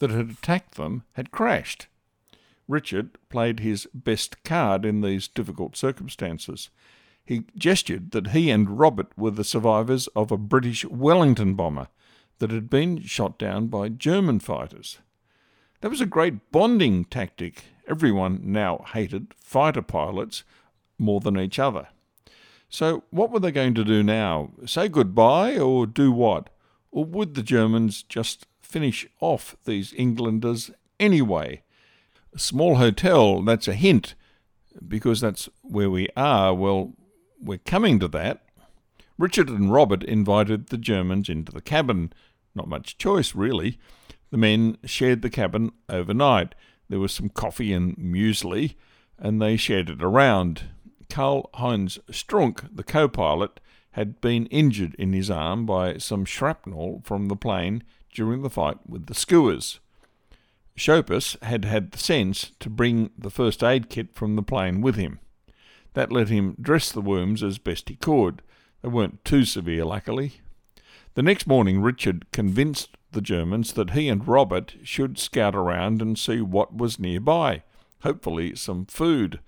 that 0.00 0.10
had 0.10 0.30
attacked 0.30 0.74
them 0.74 1.04
had 1.12 1.30
crashed. 1.30 1.86
Richard 2.68 3.18
played 3.28 3.60
his 3.60 3.86
best 3.94 4.42
card 4.42 4.84
in 4.84 5.00
these 5.00 5.28
difficult 5.28 5.76
circumstances. 5.76 6.70
He 7.24 7.44
gestured 7.56 8.12
that 8.12 8.28
he 8.28 8.50
and 8.50 8.78
Robert 8.78 9.08
were 9.16 9.30
the 9.30 9.44
survivors 9.44 10.06
of 10.08 10.30
a 10.30 10.36
British 10.36 10.84
Wellington 10.84 11.54
bomber 11.54 11.88
that 12.38 12.50
had 12.50 12.70
been 12.70 13.02
shot 13.02 13.38
down 13.38 13.66
by 13.66 13.88
German 13.88 14.40
fighters. 14.40 14.98
That 15.80 15.90
was 15.90 16.00
a 16.00 16.06
great 16.06 16.52
bonding 16.52 17.04
tactic. 17.04 17.64
Everyone 17.88 18.40
now 18.42 18.84
hated 18.92 19.34
fighter 19.36 19.82
pilots 19.82 20.44
more 20.98 21.20
than 21.20 21.38
each 21.38 21.58
other. 21.58 21.88
So, 22.68 23.04
what 23.10 23.30
were 23.30 23.40
they 23.40 23.52
going 23.52 23.74
to 23.74 23.84
do 23.84 24.02
now? 24.02 24.50
Say 24.64 24.88
goodbye 24.88 25.56
or 25.56 25.86
do 25.86 26.10
what? 26.10 26.50
Or 26.90 27.04
would 27.04 27.34
the 27.34 27.42
Germans 27.42 28.02
just 28.02 28.46
finish 28.60 29.06
off 29.20 29.56
these 29.64 29.92
Englanders 29.94 30.70
anyway? 30.98 31.62
Small 32.38 32.76
hotel, 32.76 33.42
that's 33.42 33.68
a 33.68 33.74
hint 33.74 34.14
because 34.86 35.20
that's 35.20 35.48
where 35.62 35.90
we 35.90 36.08
are. 36.16 36.54
Well, 36.54 36.94
we're 37.40 37.58
coming 37.58 37.98
to 38.00 38.08
that. 38.08 38.44
Richard 39.18 39.48
and 39.48 39.72
Robert 39.72 40.02
invited 40.02 40.68
the 40.68 40.78
Germans 40.78 41.28
into 41.28 41.52
the 41.52 41.60
cabin. 41.60 42.12
Not 42.54 42.68
much 42.68 42.98
choice, 42.98 43.34
really. 43.34 43.78
The 44.30 44.36
men 44.36 44.76
shared 44.84 45.22
the 45.22 45.30
cabin 45.30 45.72
overnight. 45.88 46.54
There 46.88 47.00
was 47.00 47.12
some 47.12 47.28
coffee 47.28 47.72
and 47.72 47.96
muesli, 47.96 48.74
and 49.18 49.40
they 49.40 49.56
shared 49.56 49.88
it 49.88 50.02
around. 50.02 50.64
Karl 51.08 51.48
Heinz 51.54 51.98
Strunk, 52.10 52.68
the 52.74 52.82
co 52.82 53.08
pilot, 53.08 53.60
had 53.92 54.20
been 54.20 54.46
injured 54.46 54.94
in 54.96 55.12
his 55.12 55.30
arm 55.30 55.64
by 55.64 55.96
some 55.96 56.24
shrapnel 56.24 57.00
from 57.04 57.28
the 57.28 57.36
plane 57.36 57.82
during 58.12 58.42
the 58.42 58.50
fight 58.50 58.78
with 58.86 59.06
the 59.06 59.14
skuas. 59.14 59.78
Schopis 60.76 61.42
had 61.42 61.64
had 61.64 61.92
the 61.92 61.98
sense 61.98 62.52
to 62.60 62.68
bring 62.68 63.10
the 63.16 63.30
first 63.30 63.62
aid 63.62 63.88
kit 63.88 64.14
from 64.14 64.36
the 64.36 64.42
plane 64.42 64.82
with 64.82 64.96
him. 64.96 65.20
That 65.94 66.12
let 66.12 66.28
him 66.28 66.56
dress 66.60 66.92
the 66.92 67.00
wounds 67.00 67.42
as 67.42 67.58
best 67.58 67.88
he 67.88 67.96
could. 67.96 68.42
They 68.82 68.88
weren't 68.88 69.24
too 69.24 69.44
severe, 69.44 69.84
luckily. 69.84 70.40
The 71.14 71.22
next 71.22 71.46
morning, 71.46 71.80
Richard 71.80 72.30
convinced 72.30 72.96
the 73.12 73.22
Germans 73.22 73.72
that 73.72 73.90
he 73.90 74.10
and 74.10 74.28
Robert 74.28 74.74
should 74.82 75.18
scout 75.18 75.54
around 75.54 76.02
and 76.02 76.18
see 76.18 76.42
what 76.42 76.76
was 76.76 76.98
nearby, 76.98 77.62
hopefully 78.02 78.54
some 78.54 78.84
food. 78.84 79.40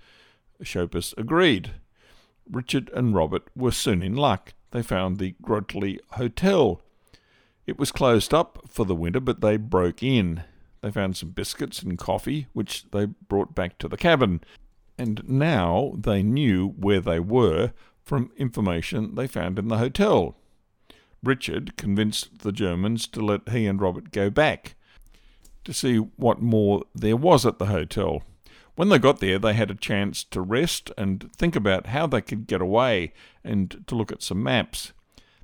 Schopis 0.63 1.13
agreed. 1.19 1.73
Richard 2.51 2.91
and 2.95 3.15
Robert 3.15 3.43
were 3.55 3.71
soon 3.71 4.03
in 4.03 4.17
luck. 4.17 4.55
They 4.71 4.83
found 4.83 5.19
the 5.19 5.35
Grotli 5.43 5.99
Hotel. 6.13 6.81
It 7.67 7.79
was 7.79 7.93
closed 7.93 8.33
up 8.33 8.61
for 8.67 8.87
the 8.87 8.95
winter, 8.95 9.21
but 9.21 9.43
they 9.43 9.59
broke 9.59 10.03
in. 10.03 10.45
They 10.81 10.91
found 10.91 11.17
some 11.17 11.31
biscuits 11.31 11.83
and 11.83 11.99
coffee, 11.99 12.47
which 12.53 12.91
they 12.91 13.07
brought 13.07 13.55
back 13.55 13.79
to 13.79 13.89
the 13.89 13.97
cabin, 13.97 14.41
and 14.97 15.23
now 15.29 15.93
they 15.97 16.23
knew 16.23 16.69
where 16.69 17.01
they 17.01 17.21
were 17.21 17.73
from 18.05 18.31
information 18.37 19.15
they 19.15 19.27
found 19.27 19.59
in 19.59 19.69
the 19.69 19.79
hotel. 19.79 20.37
Richard 21.23 21.77
convinced 21.77 22.41
the 22.41 22.53
Germans 22.53 23.07
to 23.09 23.21
let 23.21 23.49
he 23.49 23.67
and 23.67 23.81
Robert 23.81 24.13
go 24.13 24.31
back 24.31 24.77
to 25.65 25.73
see 25.73 25.99
what 25.99 26.41
more 26.41 26.85
there 26.95 27.17
was 27.17 27.45
at 27.45 27.59
the 27.59 27.67
hotel. 27.67 28.23
When 28.77 28.89
they 28.89 28.99
got 28.99 29.19
there, 29.19 29.41
they 29.41 29.55
had 29.55 29.73
a 29.73 29.75
chance 29.75 30.23
to 30.25 30.41
rest 30.41 30.93
and 30.97 31.33
think 31.33 31.57
about 31.57 31.89
how 31.89 32.07
they 32.07 32.21
could 32.21 32.47
get 32.47 32.61
away 32.61 33.13
and 33.43 33.85
to 33.89 33.97
look 33.97 34.13
at 34.13 34.23
some 34.23 34.43
maps. 34.43 34.93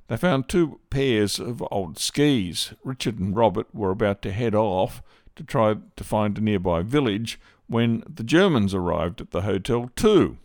They 0.07 0.17
found 0.17 0.47
two 0.47 0.79
pairs 0.89 1.39
of 1.39 1.63
old 1.71 1.99
skis. 1.99 2.73
Richard 2.83 3.19
and 3.19 3.35
Robert 3.35 3.67
were 3.73 3.91
about 3.91 4.21
to 4.21 4.31
head 4.31 4.55
off 4.55 5.01
to 5.35 5.43
try 5.43 5.75
to 5.95 6.03
find 6.03 6.37
a 6.37 6.41
nearby 6.41 6.81
village 6.81 7.39
when 7.67 8.03
the 8.07 8.23
Germans 8.23 8.73
arrived 8.73 9.21
at 9.21 9.31
the 9.31 9.41
hotel 9.41 9.89
too. 9.95 10.37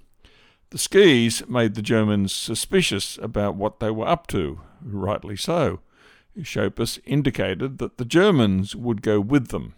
The 0.70 0.78
skis 0.78 1.46
made 1.48 1.74
the 1.74 1.82
Germans 1.82 2.32
suspicious 2.32 3.18
about 3.18 3.56
what 3.56 3.80
they 3.80 3.90
were 3.90 4.06
up 4.06 4.26
to, 4.28 4.60
rightly 4.80 5.36
so. 5.36 5.80
Schopis 6.42 7.00
indicated 7.04 7.78
that 7.78 7.98
the 7.98 8.04
Germans 8.04 8.76
would 8.76 9.02
go 9.02 9.20
with 9.20 9.48
them. 9.48 9.74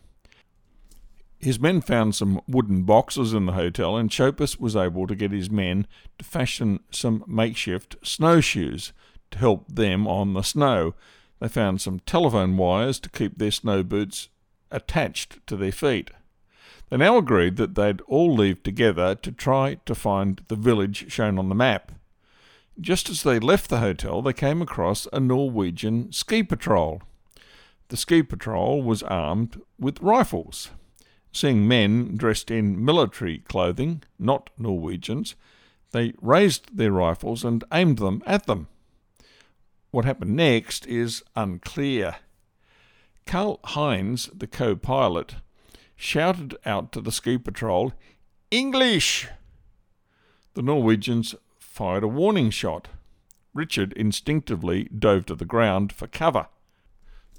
His 1.38 1.58
men 1.58 1.80
found 1.80 2.14
some 2.14 2.40
wooden 2.46 2.84
boxes 2.84 3.32
in 3.32 3.46
the 3.46 3.52
hotel, 3.52 3.96
and 3.96 4.10
Schopis 4.10 4.60
was 4.60 4.76
able 4.76 5.06
to 5.08 5.16
get 5.16 5.32
his 5.32 5.50
men 5.50 5.86
to 6.18 6.24
fashion 6.24 6.80
some 6.90 7.24
makeshift 7.26 7.96
snowshoes 8.02 8.92
to 9.32 9.38
help 9.38 9.66
them 9.74 10.06
on 10.06 10.34
the 10.34 10.42
snow. 10.42 10.94
They 11.40 11.48
found 11.48 11.80
some 11.80 11.98
telephone 12.00 12.56
wires 12.56 13.00
to 13.00 13.10
keep 13.10 13.38
their 13.38 13.50
snow 13.50 13.82
boots 13.82 14.28
attached 14.72 15.46
to 15.46 15.56
their 15.56 15.72
feet. 15.72 16.10
They 16.90 16.96
now 16.96 17.16
agreed 17.16 17.56
that 17.56 17.74
they'd 17.74 18.00
all 18.02 18.34
leave 18.34 18.62
together 18.62 19.14
to 19.14 19.32
try 19.32 19.78
to 19.86 19.94
find 19.94 20.42
the 20.48 20.56
village 20.56 21.10
shown 21.10 21.38
on 21.38 21.48
the 21.48 21.54
map. 21.54 21.92
Just 22.80 23.08
as 23.08 23.22
they 23.22 23.38
left 23.38 23.70
the 23.70 23.78
hotel, 23.78 24.22
they 24.22 24.32
came 24.32 24.60
across 24.60 25.06
a 25.12 25.20
Norwegian 25.20 26.12
ski 26.12 26.42
patrol. 26.42 27.02
The 27.88 27.96
ski 27.96 28.22
patrol 28.22 28.82
was 28.82 29.02
armed 29.02 29.60
with 29.78 30.00
rifles. 30.00 30.70
Seeing 31.32 31.66
men 31.66 32.16
dressed 32.16 32.50
in 32.50 32.84
military 32.84 33.38
clothing, 33.38 34.02
not 34.18 34.50
Norwegians, 34.58 35.34
they 35.92 36.12
raised 36.20 36.76
their 36.76 36.92
rifles 36.92 37.44
and 37.44 37.64
aimed 37.72 37.98
them 37.98 38.22
at 38.26 38.46
them. 38.46 38.68
What 39.90 40.04
happened 40.04 40.36
next 40.36 40.86
is 40.86 41.22
unclear. 41.36 42.16
Karl 43.26 43.60
Heinz, 43.64 44.26
the 44.34 44.46
co 44.46 44.76
pilot, 44.76 45.36
shouted 45.96 46.56
out 46.66 46.92
to 46.92 47.00
the 47.00 47.12
ski 47.12 47.38
patrol, 47.38 47.92
English! 48.50 49.28
The 50.54 50.62
Norwegians 50.62 51.34
fired 51.58 52.02
a 52.02 52.08
warning 52.08 52.50
shot. 52.50 52.88
Richard 53.54 53.92
instinctively 53.94 54.84
dove 54.84 55.26
to 55.26 55.34
the 55.34 55.44
ground 55.44 55.92
for 55.92 56.06
cover. 56.06 56.48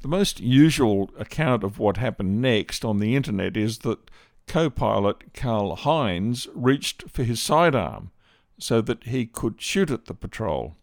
The 0.01 0.07
most 0.07 0.39
usual 0.39 1.11
account 1.17 1.63
of 1.63 1.79
what 1.79 1.97
happened 1.97 2.41
next 2.41 2.83
on 2.83 2.99
the 2.99 3.15
internet 3.15 3.55
is 3.55 3.79
that 3.79 4.09
co 4.47 4.69
pilot 4.69 5.33
Karl 5.33 5.75
Heinz 5.75 6.47
reached 6.53 7.09
for 7.09 7.23
his 7.23 7.41
sidearm 7.41 8.11
so 8.59 8.81
that 8.81 9.05
he 9.05 9.25
could 9.25 9.61
shoot 9.61 9.89
at 9.89 10.05
the 10.05 10.13
patrol. 10.13 10.75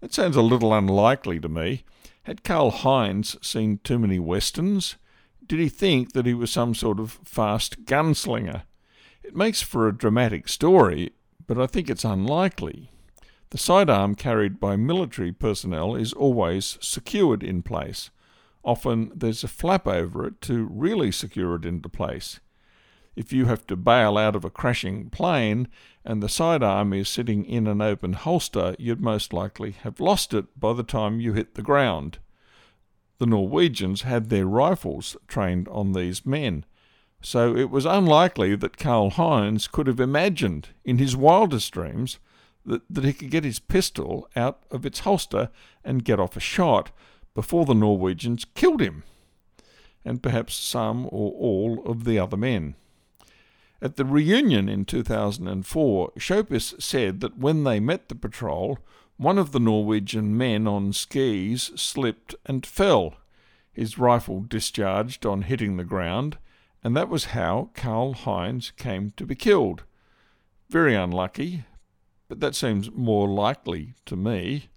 That 0.00 0.14
sounds 0.14 0.36
a 0.36 0.42
little 0.42 0.72
unlikely 0.72 1.40
to 1.40 1.48
me. 1.48 1.84
Had 2.28 2.44
Karl 2.44 2.70
Heinz 2.70 3.38
seen 3.40 3.80
too 3.82 3.98
many 3.98 4.18
westerns? 4.18 4.96
Did 5.46 5.60
he 5.60 5.70
think 5.70 6.12
that 6.12 6.26
he 6.26 6.34
was 6.34 6.50
some 6.50 6.74
sort 6.74 7.00
of 7.00 7.18
fast 7.24 7.86
gunslinger? 7.86 8.64
It 9.22 9.34
makes 9.34 9.62
for 9.62 9.88
a 9.88 9.96
dramatic 9.96 10.46
story, 10.46 11.12
but 11.46 11.58
I 11.58 11.66
think 11.66 11.88
it's 11.88 12.04
unlikely. 12.04 12.90
The 13.48 13.56
sidearm 13.56 14.14
carried 14.14 14.60
by 14.60 14.76
military 14.76 15.32
personnel 15.32 15.94
is 15.96 16.12
always 16.12 16.76
secured 16.82 17.42
in 17.42 17.62
place. 17.62 18.10
Often 18.62 19.12
there's 19.14 19.42
a 19.42 19.48
flap 19.48 19.86
over 19.86 20.26
it 20.26 20.42
to 20.42 20.68
really 20.70 21.10
secure 21.10 21.54
it 21.54 21.64
into 21.64 21.88
place. 21.88 22.40
If 23.18 23.32
you 23.32 23.46
have 23.46 23.66
to 23.66 23.74
bail 23.74 24.16
out 24.16 24.36
of 24.36 24.44
a 24.44 24.50
crashing 24.50 25.10
plane 25.10 25.66
and 26.04 26.22
the 26.22 26.28
sidearm 26.28 26.92
is 26.92 27.08
sitting 27.08 27.44
in 27.44 27.66
an 27.66 27.80
open 27.80 28.12
holster, 28.12 28.76
you'd 28.78 29.00
most 29.00 29.32
likely 29.32 29.72
have 29.72 29.98
lost 29.98 30.32
it 30.32 30.44
by 30.60 30.72
the 30.72 30.84
time 30.84 31.18
you 31.18 31.32
hit 31.32 31.56
the 31.56 31.62
ground. 31.62 32.20
The 33.18 33.26
Norwegians 33.26 34.02
had 34.02 34.28
their 34.28 34.46
rifles 34.46 35.16
trained 35.26 35.66
on 35.66 35.94
these 35.94 36.24
men, 36.24 36.64
so 37.20 37.56
it 37.56 37.70
was 37.70 37.84
unlikely 37.84 38.54
that 38.54 38.78
Karl 38.78 39.10
Heinz 39.10 39.66
could 39.66 39.88
have 39.88 39.98
imagined 39.98 40.68
in 40.84 40.98
his 40.98 41.16
wildest 41.16 41.72
dreams 41.72 42.20
that, 42.64 42.82
that 42.88 43.02
he 43.02 43.12
could 43.12 43.32
get 43.32 43.42
his 43.42 43.58
pistol 43.58 44.28
out 44.36 44.62
of 44.70 44.86
its 44.86 45.00
holster 45.00 45.50
and 45.82 46.04
get 46.04 46.20
off 46.20 46.36
a 46.36 46.40
shot 46.40 46.92
before 47.34 47.66
the 47.66 47.74
Norwegians 47.74 48.44
killed 48.44 48.80
him, 48.80 49.02
and 50.04 50.22
perhaps 50.22 50.54
some 50.54 51.06
or 51.06 51.32
all 51.32 51.82
of 51.84 52.04
the 52.04 52.16
other 52.16 52.36
men. 52.36 52.76
At 53.80 53.96
the 53.96 54.04
reunion 54.04 54.68
in 54.68 54.84
2004, 54.84 56.12
Schopis 56.18 56.74
said 56.80 57.20
that 57.20 57.38
when 57.38 57.62
they 57.62 57.78
met 57.78 58.08
the 58.08 58.16
patrol, 58.16 58.78
one 59.16 59.38
of 59.38 59.52
the 59.52 59.60
Norwegian 59.60 60.36
men 60.36 60.66
on 60.66 60.92
skis 60.92 61.70
slipped 61.76 62.34
and 62.44 62.66
fell. 62.66 63.14
His 63.72 63.96
rifle 63.96 64.40
discharged 64.40 65.24
on 65.24 65.42
hitting 65.42 65.76
the 65.76 65.84
ground, 65.84 66.38
and 66.82 66.96
that 66.96 67.08
was 67.08 67.26
how 67.26 67.70
Karl 67.74 68.14
Heinz 68.14 68.72
came 68.72 69.12
to 69.16 69.24
be 69.24 69.36
killed. 69.36 69.84
Very 70.68 70.96
unlucky, 70.96 71.64
but 72.28 72.40
that 72.40 72.56
seems 72.56 72.90
more 72.90 73.28
likely 73.28 73.94
to 74.06 74.16
me. 74.16 74.68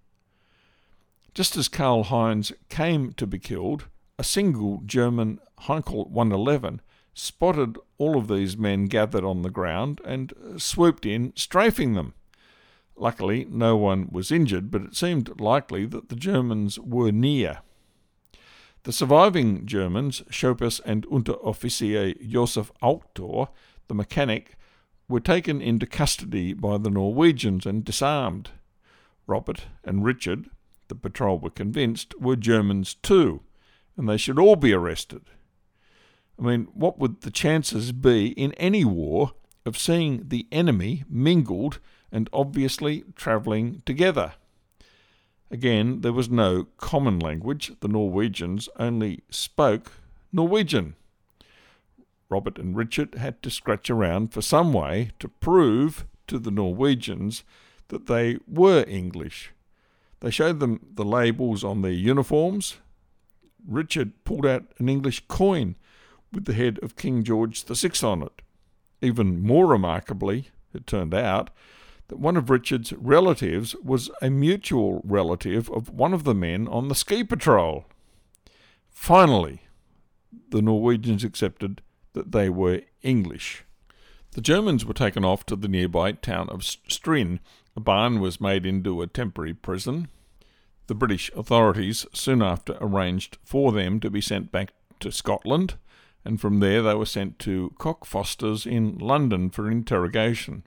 Just 1.33 1.55
as 1.55 1.67
Karl 1.67 2.03
Heinz 2.03 2.51
came 2.69 3.13
to 3.13 3.25
be 3.25 3.39
killed, 3.39 3.85
a 4.19 4.23
single 4.23 4.81
German 4.85 5.39
Heinkel 5.61 6.07
111 6.09 6.81
spotted 7.13 7.77
all 8.01 8.17
of 8.17 8.27
these 8.27 8.57
men 8.57 8.85
gathered 8.85 9.23
on 9.23 9.43
the 9.43 9.49
ground 9.51 10.01
and 10.03 10.33
swooped 10.57 11.05
in, 11.05 11.31
strafing 11.35 11.93
them. 11.93 12.15
Luckily, 12.95 13.45
no 13.47 13.77
one 13.77 14.09
was 14.11 14.31
injured, 14.31 14.71
but 14.71 14.81
it 14.81 14.95
seemed 14.95 15.39
likely 15.39 15.85
that 15.85 16.09
the 16.09 16.15
Germans 16.15 16.79
were 16.79 17.11
near. 17.11 17.59
The 18.83 18.91
surviving 18.91 19.67
Germans, 19.67 20.23
Schopis 20.31 20.81
and 20.83 21.05
Unteroffizier 21.07 22.27
Josef 22.27 22.71
Auchtor, 22.81 23.49
the 23.87 23.93
mechanic, 23.93 24.57
were 25.07 25.19
taken 25.19 25.61
into 25.61 25.85
custody 25.85 26.53
by 26.53 26.79
the 26.79 26.89
Norwegians 26.89 27.67
and 27.67 27.85
disarmed. 27.85 28.49
Robert 29.27 29.65
and 29.83 30.03
Richard, 30.03 30.49
the 30.87 30.95
patrol 30.95 31.37
were 31.37 31.51
convinced, 31.51 32.19
were 32.19 32.35
Germans 32.35 32.95
too, 32.95 33.41
and 33.95 34.09
they 34.09 34.17
should 34.17 34.39
all 34.39 34.55
be 34.55 34.73
arrested. 34.73 35.21
I 36.41 36.43
mean, 36.43 36.67
what 36.73 36.97
would 36.97 37.21
the 37.21 37.29
chances 37.29 37.91
be 37.91 38.29
in 38.29 38.53
any 38.53 38.83
war 38.83 39.33
of 39.63 39.77
seeing 39.77 40.29
the 40.29 40.47
enemy 40.51 41.03
mingled 41.07 41.79
and 42.11 42.29
obviously 42.33 43.03
travelling 43.15 43.83
together? 43.85 44.33
Again, 45.51 46.01
there 46.01 46.13
was 46.13 46.29
no 46.29 46.65
common 46.77 47.19
language. 47.19 47.73
The 47.81 47.87
Norwegians 47.87 48.69
only 48.79 49.21
spoke 49.29 49.91
Norwegian. 50.33 50.95
Robert 52.27 52.57
and 52.57 52.75
Richard 52.75 53.15
had 53.15 53.43
to 53.43 53.51
scratch 53.51 53.89
around 53.89 54.33
for 54.33 54.41
some 54.41 54.73
way 54.73 55.11
to 55.19 55.27
prove 55.27 56.07
to 56.27 56.39
the 56.39 56.51
Norwegians 56.51 57.43
that 57.89 58.07
they 58.07 58.39
were 58.47 58.83
English. 58.87 59.51
They 60.21 60.31
showed 60.31 60.59
them 60.59 60.79
the 60.93 61.05
labels 61.05 61.63
on 61.63 61.81
their 61.81 61.91
uniforms. 61.91 62.77
Richard 63.67 64.23
pulled 64.23 64.45
out 64.45 64.63
an 64.79 64.89
English 64.89 65.25
coin 65.27 65.75
with 66.31 66.45
the 66.45 66.53
head 66.53 66.79
of 66.81 66.95
King 66.95 67.23
George 67.23 67.63
VI 67.63 68.07
on 68.07 68.23
it. 68.23 68.41
Even 69.01 69.41
more 69.41 69.67
remarkably, 69.67 70.49
it 70.73 70.87
turned 70.87 71.13
out 71.13 71.49
that 72.07 72.19
one 72.19 72.37
of 72.37 72.49
Richard's 72.49 72.93
relatives 72.93 73.75
was 73.83 74.09
a 74.21 74.29
mutual 74.29 75.01
relative 75.03 75.69
of 75.69 75.89
one 75.89 76.13
of 76.13 76.23
the 76.23 76.35
men 76.35 76.67
on 76.67 76.87
the 76.87 76.95
ski 76.95 77.23
patrol. 77.23 77.85
Finally, 78.89 79.61
the 80.49 80.61
Norwegians 80.61 81.23
accepted 81.23 81.81
that 82.13 82.31
they 82.31 82.49
were 82.49 82.81
English. 83.01 83.63
The 84.31 84.41
Germans 84.41 84.85
were 84.85 84.93
taken 84.93 85.25
off 85.25 85.45
to 85.47 85.55
the 85.55 85.67
nearby 85.67 86.13
town 86.13 86.49
of 86.49 86.61
Stryn, 86.61 87.39
a 87.75 87.79
barn 87.79 88.19
was 88.19 88.41
made 88.41 88.65
into 88.65 89.01
a 89.01 89.07
temporary 89.07 89.53
prison. 89.53 90.09
The 90.87 90.95
British 90.95 91.31
authorities 91.35 92.05
soon 92.13 92.41
after 92.41 92.77
arranged 92.81 93.37
for 93.43 93.71
them 93.71 93.99
to 94.01 94.09
be 94.09 94.21
sent 94.21 94.51
back 94.51 94.73
to 94.99 95.11
Scotland, 95.11 95.75
and 96.23 96.39
from 96.39 96.59
there 96.59 96.81
they 96.81 96.93
were 96.93 97.05
sent 97.05 97.39
to 97.39 97.73
Cockfosters 97.79 98.65
in 98.65 98.97
London 98.97 99.49
for 99.49 99.69
interrogation. 99.69 100.63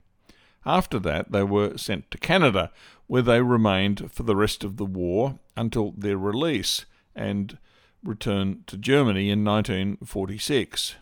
After 0.65 0.99
that, 0.99 1.31
they 1.31 1.43
were 1.43 1.77
sent 1.77 2.09
to 2.11 2.17
Canada, 2.17 2.71
where 3.07 3.21
they 3.21 3.41
remained 3.41 4.11
for 4.11 4.23
the 4.23 4.35
rest 4.35 4.63
of 4.63 4.77
the 4.77 4.85
war 4.85 5.39
until 5.55 5.91
their 5.91 6.17
release 6.17 6.85
and 7.15 7.57
return 8.03 8.63
to 8.67 8.77
Germany 8.77 9.29
in 9.29 9.43
1946. 9.43 10.95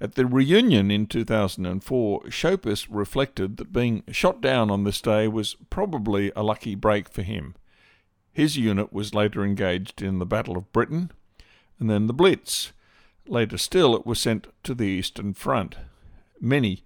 At 0.00 0.16
the 0.16 0.26
reunion 0.26 0.90
in 0.90 1.06
2004, 1.06 2.24
Schopis 2.24 2.86
reflected 2.90 3.56
that 3.56 3.72
being 3.72 4.02
shot 4.10 4.40
down 4.40 4.70
on 4.70 4.84
this 4.84 5.00
day 5.00 5.28
was 5.28 5.56
probably 5.70 6.30
a 6.36 6.42
lucky 6.42 6.74
break 6.74 7.08
for 7.08 7.22
him. 7.22 7.54
His 8.32 8.56
unit 8.56 8.92
was 8.92 9.14
later 9.14 9.44
engaged 9.44 10.02
in 10.02 10.18
the 10.18 10.26
Battle 10.26 10.56
of 10.56 10.72
Britain 10.72 11.10
and 11.78 11.88
then 11.88 12.06
the 12.06 12.12
Blitz. 12.12 12.72
Later 13.26 13.56
still, 13.56 13.96
it 13.96 14.04
was 14.04 14.20
sent 14.20 14.48
to 14.64 14.74
the 14.74 14.84
Eastern 14.84 15.32
Front. 15.32 15.76
Many 16.40 16.82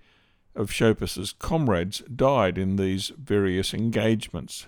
of 0.55 0.71
Schopis's 0.71 1.33
comrades 1.33 2.01
died 2.15 2.59
in 2.59 2.77
these 2.77 3.09
various 3.19 3.75
engagements. 3.75 4.67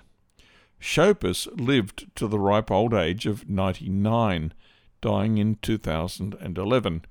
Schopis 0.80 1.46
lived 1.58 2.06
to 2.16 2.26
the 2.26 2.38
ripe 2.38 2.70
old 2.70 2.94
age 2.94 3.26
of 3.26 3.48
99, 3.48 4.52
dying 5.00 5.38
in 5.38 5.56
2011. 5.62 7.04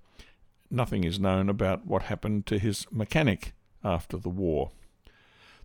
Nothing 0.72 1.04
is 1.04 1.20
known 1.20 1.50
about 1.50 1.86
what 1.86 2.04
happened 2.04 2.46
to 2.48 2.60
his 2.60 2.86
mechanic 2.92 3.54
after 3.84 4.18
the 4.18 4.30
war. 4.30 4.72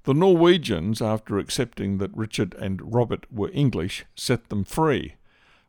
The 0.05 0.15
Norwegians, 0.15 1.01
after 1.01 1.39
accepting 1.39 1.99
that 1.99 2.15
Richard 2.17 2.55
and 2.55 2.95
Robert 2.95 3.27
were 3.33 3.51
English, 3.53 4.05
set 4.15 4.51
them 4.51 4.65
free. 4.65 5.15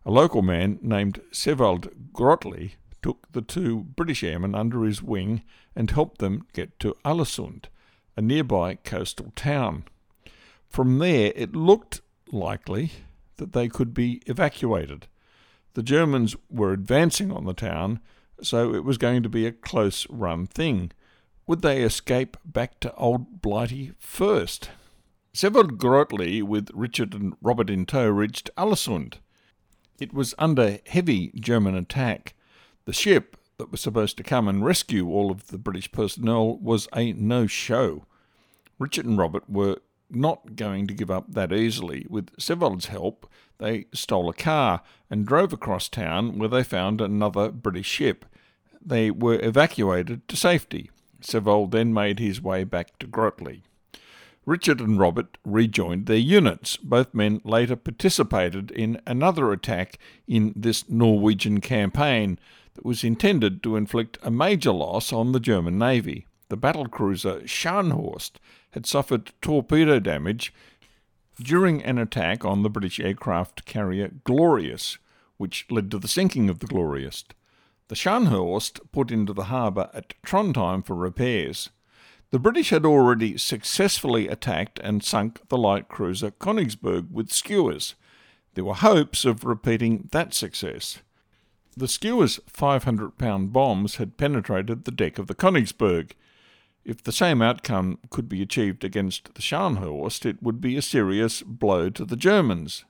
A 0.06 0.12
local 0.12 0.42
man 0.42 0.78
named 0.82 1.22
Sevald 1.32 1.90
Grotli 2.14 2.74
took 3.06 3.32
the 3.34 3.42
two 3.44 3.84
British 3.96 4.24
airmen 4.24 4.56
under 4.56 4.84
his 4.84 5.04
wing 5.04 5.44
and 5.76 5.92
helped 5.92 6.18
them 6.18 6.48
get 6.54 6.80
to 6.80 6.98
Ålesund, 7.06 7.66
a 8.18 8.22
nearby 8.22 8.74
coastal 8.74 9.32
town. 9.36 9.84
From 10.72 10.98
there, 10.98 11.32
it 11.36 11.56
looked 11.56 12.02
likely 12.32 12.94
that 13.38 13.54
they 13.54 13.68
could 13.68 13.94
be 13.94 14.24
evacuated. 14.26 15.06
The 15.76 15.84
Germans 15.84 16.36
were 16.50 16.74
advancing 16.74 17.32
on 17.32 17.46
the 17.46 17.54
town, 17.54 18.00
so 18.42 18.74
it 18.74 18.84
was 18.84 18.98
going 18.98 19.22
to 19.22 19.30
be 19.30 19.46
a 19.46 19.52
close 19.52 20.10
run 20.10 20.48
thing. 20.48 20.92
Would 21.46 21.62
they 21.62 21.84
escape 21.84 22.38
back 22.44 22.80
to 22.80 22.96
Old 22.96 23.40
Blighty 23.40 23.92
first? 24.00 24.72
Sevald 25.32 25.78
Grotli, 25.78 26.42
with 26.42 26.72
Richard 26.74 27.14
and 27.14 27.36
Robert 27.40 27.70
in 27.70 27.86
tow, 27.86 28.10
reached 28.10 28.50
Ålesund. 28.58 29.20
It 30.00 30.12
was 30.12 30.34
under 30.40 30.80
heavy 30.88 31.32
German 31.36 31.76
attack. 31.76 32.34
The 32.86 32.94
ship 32.94 33.36
that 33.58 33.72
was 33.72 33.82
supposed 33.82 34.18
to 34.18 34.24
come 34.24 34.48
and 34.48 34.64
rescue 34.64 35.10
all 35.10 35.32
of 35.32 35.48
the 35.48 35.58
British 35.58 35.92
personnel 35.92 36.58
was 36.58 36.88
a 36.96 37.14
no 37.14 37.48
show. 37.48 38.06
Richard 38.78 39.06
and 39.06 39.18
Robert 39.18 39.50
were 39.50 39.78
not 40.10 40.56
going 40.56 40.86
to 40.88 40.94
give 40.94 41.10
up 41.10 41.26
that 41.34 41.52
easily. 41.52 42.06
With 42.10 42.30
Sevald's 42.40 42.88
help, 42.88 43.28
they 43.58 43.86
stole 43.94 44.30
a 44.30 44.34
car 44.34 44.82
and 45.10 45.26
drove 45.26 45.52
across 45.52 45.90
town 45.90 46.38
where 46.38 46.50
they 46.50 46.64
found 46.64 47.02
another 47.02 47.50
British 47.50 47.88
ship. 47.88 48.26
They 48.86 49.10
were 49.10 49.40
evacuated 49.42 50.28
to 50.28 50.38
safety. 50.38 50.92
Sevald 51.22 51.72
then 51.72 51.92
made 51.92 52.20
his 52.20 52.42
way 52.42 52.64
back 52.66 53.00
to 53.00 53.08
Grotli. 53.08 53.64
Richard 54.46 54.80
and 54.80 55.00
Robert 55.00 55.40
rejoined 55.44 56.06
their 56.06 56.18
units. 56.18 56.78
Both 56.78 57.16
men 57.16 57.42
later 57.44 57.76
participated 57.76 58.70
in 58.70 59.02
another 59.08 59.52
attack 59.52 59.98
in 60.28 60.54
this 60.56 60.88
Norwegian 60.88 61.62
campaign 61.62 62.38
that 62.76 62.86
was 62.86 63.04
intended 63.04 63.64
to 63.64 63.76
inflict 63.76 64.18
a 64.22 64.30
major 64.30 64.72
loss 64.72 65.12
on 65.12 65.32
the 65.32 65.40
German 65.40 65.78
Navy. 65.78 66.28
The 66.50 66.58
battlecruiser 66.58 67.44
Scharnhorst 67.44 68.34
had 68.72 68.86
suffered 68.86 69.34
torpedo 69.42 70.00
damage 70.00 70.54
during 71.42 71.84
an 71.84 71.98
attack 71.98 72.46
on 72.46 72.62
the 72.62 72.70
British 72.70 73.00
aircraft 73.00 73.66
carrier 73.66 74.12
Glorious, 74.24 74.98
which 75.38 75.66
led 75.70 75.90
to 75.92 76.00
the 76.00 76.08
sinking 76.08 76.50
of 76.50 76.60
the 76.60 76.68
Glorious. 76.68 77.24
The 77.88 77.96
Scharnhorst 77.96 78.80
put 78.92 79.12
into 79.12 79.34
the 79.34 79.46
harbour 79.46 79.90
at 79.94 80.14
Trondheim 80.24 80.84
for 80.84 80.96
repairs. 80.96 81.70
The 82.32 82.40
British 82.40 82.72
had 82.72 82.86
already 82.86 83.38
successfully 83.38 84.28
attacked 84.28 84.80
and 84.80 85.04
sunk 85.04 85.48
the 85.48 85.58
light 85.58 85.88
cruiser 85.88 86.32
Königsberg 86.32 87.12
with 87.12 87.30
Skuas. 87.30 87.94
There 88.56 88.66
were 88.66 88.74
hopes 88.74 89.26
of 89.26 89.44
repeating 89.44 90.10
that 90.12 90.34
success. 90.34 91.00
The 91.78 91.88
Skua's 91.88 92.40
500 92.48 93.18
pound 93.18 93.52
bombs 93.52 93.98
had 93.98 94.18
penetrated 94.18 94.86
the 94.86 94.92
deck 94.92 95.20
of 95.20 95.28
the 95.28 95.36
Königsberg. 95.36 96.12
If 96.86 97.04
the 97.04 97.12
same 97.12 97.42
outcome 97.42 98.00
could 98.10 98.30
be 98.30 98.42
achieved 98.42 98.84
against 98.84 99.34
the 99.34 99.42
Scharnhorst, 99.42 100.26
it 100.26 100.42
would 100.42 100.62
be 100.62 100.78
a 100.78 100.82
serious 100.82 101.42
blow 101.42 101.90
to 101.90 102.06
the 102.06 102.16
Germans. 102.16 102.86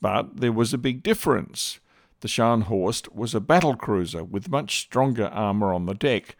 But 0.00 0.40
there 0.40 0.52
was 0.52 0.74
a 0.74 0.78
big 0.78 1.02
difference. 1.02 1.78
The 2.20 2.28
Scharnhorst 2.28 3.14
was 3.14 3.34
a 3.34 3.40
battle 3.40 3.76
cruiser 3.76 4.24
with 4.24 4.50
much 4.50 4.80
stronger 4.80 5.26
armour 5.26 5.72
on 5.72 5.86
the 5.86 5.94
deck, 5.94 6.36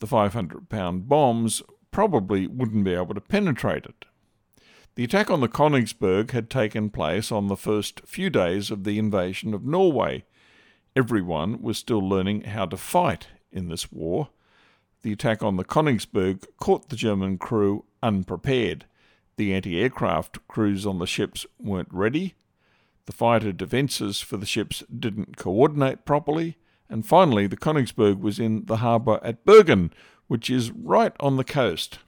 the 0.00 0.06
500 0.08 0.68
pound 0.68 1.08
bombs 1.08 1.62
probably 1.90 2.46
wouldn't 2.46 2.84
be 2.84 2.92
able 2.92 3.14
to 3.14 3.20
penetrate 3.20 3.86
it. 3.86 4.04
The 4.96 5.04
attack 5.04 5.30
on 5.30 5.40
the 5.40 5.48
Königsberg 5.48 6.32
had 6.32 6.50
taken 6.50 6.90
place 6.90 7.32
on 7.32 7.46
the 7.46 7.56
first 7.56 8.02
few 8.04 8.30
days 8.30 8.70
of 8.70 8.84
the 8.84 8.98
invasion 8.98 9.54
of 9.54 9.64
Norway. 9.64 10.24
Everyone 10.96 11.60
was 11.60 11.76
still 11.76 12.06
learning 12.08 12.42
how 12.42 12.66
to 12.66 12.76
fight 12.76 13.26
in 13.50 13.68
this 13.68 13.90
war. 13.90 14.28
The 15.02 15.10
attack 15.12 15.42
on 15.42 15.56
the 15.56 15.64
Königsberg 15.64 16.44
caught 16.58 16.88
the 16.88 16.94
German 16.94 17.36
crew 17.36 17.84
unprepared. 18.00 18.84
The 19.36 19.52
anti 19.54 19.80
aircraft 19.80 20.46
crews 20.46 20.86
on 20.86 21.00
the 21.00 21.06
ships 21.06 21.46
weren't 21.58 21.92
ready. 21.92 22.34
The 23.06 23.12
fighter 23.12 23.50
defences 23.50 24.20
for 24.20 24.36
the 24.36 24.46
ships 24.46 24.84
didn't 24.96 25.36
coordinate 25.36 26.04
properly, 26.04 26.58
and 26.88 27.04
finally, 27.04 27.48
the 27.48 27.56
Königsberg 27.56 28.20
was 28.20 28.38
in 28.38 28.66
the 28.66 28.76
harbour 28.76 29.18
at 29.24 29.44
Bergen, 29.44 29.92
which 30.28 30.48
is 30.48 30.70
right 30.70 31.12
on 31.18 31.36
the 31.36 31.44
coast. 31.44 31.98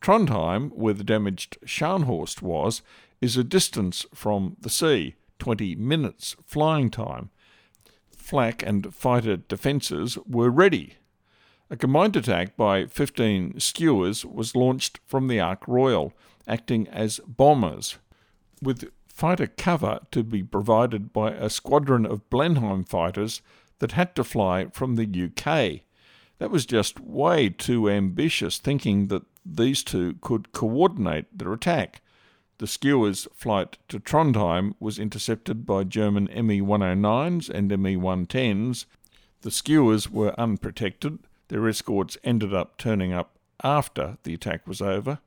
Trondheim, 0.00 0.70
where 0.70 0.94
the 0.94 1.02
damaged 1.02 1.58
Scharnhorst 1.66 2.42
was, 2.42 2.80
is 3.20 3.36
a 3.36 3.42
distance 3.42 4.06
from 4.14 4.56
the 4.60 4.70
sea, 4.70 5.16
20 5.40 5.74
minutes 5.74 6.36
flying 6.46 6.90
time. 6.90 7.30
Flak 8.30 8.62
and 8.64 8.94
fighter 8.94 9.38
defences 9.38 10.16
were 10.24 10.50
ready. 10.50 10.94
A 11.68 11.76
combined 11.76 12.14
attack 12.14 12.56
by 12.56 12.86
15 12.86 13.54
Skuas 13.54 14.24
was 14.24 14.54
launched 14.54 15.00
from 15.04 15.26
the 15.26 15.40
Ark 15.40 15.66
Royal, 15.66 16.12
acting 16.46 16.86
as 16.86 17.18
bombers, 17.26 17.98
with 18.62 18.88
fighter 19.08 19.48
cover 19.48 19.98
to 20.12 20.22
be 20.22 20.44
provided 20.44 21.12
by 21.12 21.32
a 21.32 21.50
squadron 21.50 22.06
of 22.06 22.30
Blenheim 22.30 22.84
fighters 22.84 23.42
that 23.80 23.92
had 23.92 24.14
to 24.14 24.22
fly 24.22 24.66
from 24.66 24.94
the 24.94 25.24
UK. 25.24 25.80
That 26.38 26.52
was 26.52 26.64
just 26.64 27.00
way 27.00 27.48
too 27.48 27.90
ambitious, 27.90 28.58
thinking 28.58 29.08
that 29.08 29.24
these 29.44 29.82
two 29.82 30.14
could 30.20 30.52
coordinate 30.52 31.36
their 31.36 31.52
attack. 31.52 32.00
The 32.60 32.66
Skuas' 32.66 33.26
flight 33.32 33.78
to 33.88 33.98
Trondheim 33.98 34.74
was 34.78 34.98
intercepted 34.98 35.64
by 35.64 35.82
German 35.82 36.24
Me 36.24 36.60
109s 36.60 37.48
and 37.48 37.68
Me 37.78 37.96
110s. 37.96 38.84
The 39.40 39.48
Skuas 39.48 40.10
were 40.10 40.38
unprotected. 40.38 41.20
Their 41.48 41.66
escorts 41.66 42.18
ended 42.22 42.52
up 42.52 42.76
turning 42.76 43.14
up 43.14 43.38
after 43.64 44.18
the 44.24 44.34
attack 44.34 44.68
was 44.68 44.82
over. 44.82 45.20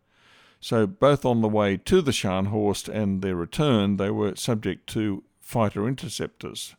So, 0.59 0.85
both 0.85 1.25
on 1.25 1.41
the 1.41 1.49
way 1.49 1.75
to 1.75 2.03
the 2.03 2.11
Scharnhorst 2.11 2.87
and 2.87 3.23
their 3.23 3.35
return, 3.35 3.97
they 3.97 4.11
were 4.11 4.35
subject 4.35 4.85
to 4.89 5.23
fighter 5.41 5.87
interceptors. 5.87 6.75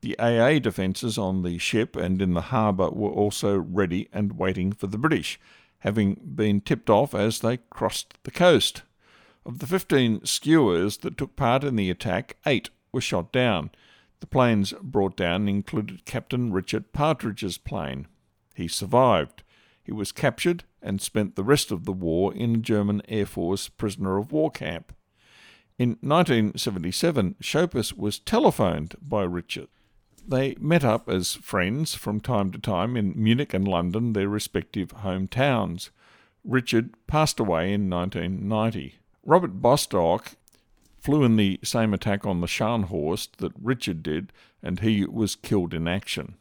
The 0.00 0.18
AA 0.18 0.58
defences 0.58 1.16
on 1.16 1.42
the 1.42 1.58
ship 1.58 1.94
and 1.94 2.20
in 2.20 2.34
the 2.34 2.50
harbour 2.50 2.90
were 2.90 3.12
also 3.12 3.56
ready 3.56 4.08
and 4.12 4.36
waiting 4.36 4.72
for 4.72 4.88
the 4.88 4.98
British, 4.98 5.38
having 5.78 6.20
been 6.34 6.60
tipped 6.60 6.90
off 6.90 7.14
as 7.14 7.38
they 7.38 7.58
crossed 7.70 8.14
the 8.24 8.32
coast. 8.32 8.82
Of 9.50 9.58
the 9.58 9.66
15 9.66 10.20
Skuas 10.20 11.00
that 11.00 11.18
took 11.18 11.34
part 11.34 11.64
in 11.64 11.74
the 11.74 11.90
attack, 11.90 12.36
eight 12.46 12.70
were 12.92 13.00
shot 13.00 13.32
down. 13.32 13.72
The 14.20 14.28
planes 14.28 14.72
brought 14.80 15.16
down 15.16 15.48
included 15.48 16.04
Captain 16.04 16.52
Richard 16.52 16.92
Partridge's 16.92 17.58
plane. 17.58 18.06
He 18.54 18.68
survived. 18.68 19.42
He 19.82 19.90
was 19.90 20.12
captured 20.12 20.62
and 20.80 21.00
spent 21.00 21.34
the 21.34 21.42
rest 21.42 21.72
of 21.72 21.84
the 21.84 21.92
war 21.92 22.32
in 22.32 22.54
a 22.54 22.58
German 22.58 23.02
Air 23.08 23.26
Force 23.26 23.68
prisoner 23.68 24.18
of 24.18 24.30
war 24.30 24.52
camp. 24.52 24.94
In 25.80 25.98
1977, 26.00 27.34
Schopis 27.40 27.92
was 27.92 28.20
telephoned 28.20 28.94
by 29.02 29.24
Richard. 29.24 29.66
They 30.28 30.54
met 30.60 30.84
up 30.84 31.08
as 31.08 31.34
friends 31.34 31.96
from 31.96 32.20
time 32.20 32.52
to 32.52 32.58
time 32.60 32.96
in 32.96 33.14
Munich 33.16 33.52
and 33.52 33.66
London, 33.66 34.12
their 34.12 34.28
respective 34.28 34.98
hometowns. 34.98 35.90
Richard 36.44 36.94
passed 37.08 37.40
away 37.40 37.72
in 37.72 37.90
1990. 37.90 39.00
Robert 39.24 39.60
Bostock 39.60 40.32
flew 40.98 41.24
in 41.24 41.36
the 41.36 41.58
same 41.62 41.94
attack 41.94 42.26
on 42.26 42.40
the 42.40 42.46
Scharnhorst 42.46 43.36
that 43.38 43.52
Richard 43.60 44.02
did, 44.02 44.32
and 44.62 44.80
he 44.80 45.04
was 45.04 45.36
killed 45.36 45.74
in 45.74 45.88
action. 45.88 46.34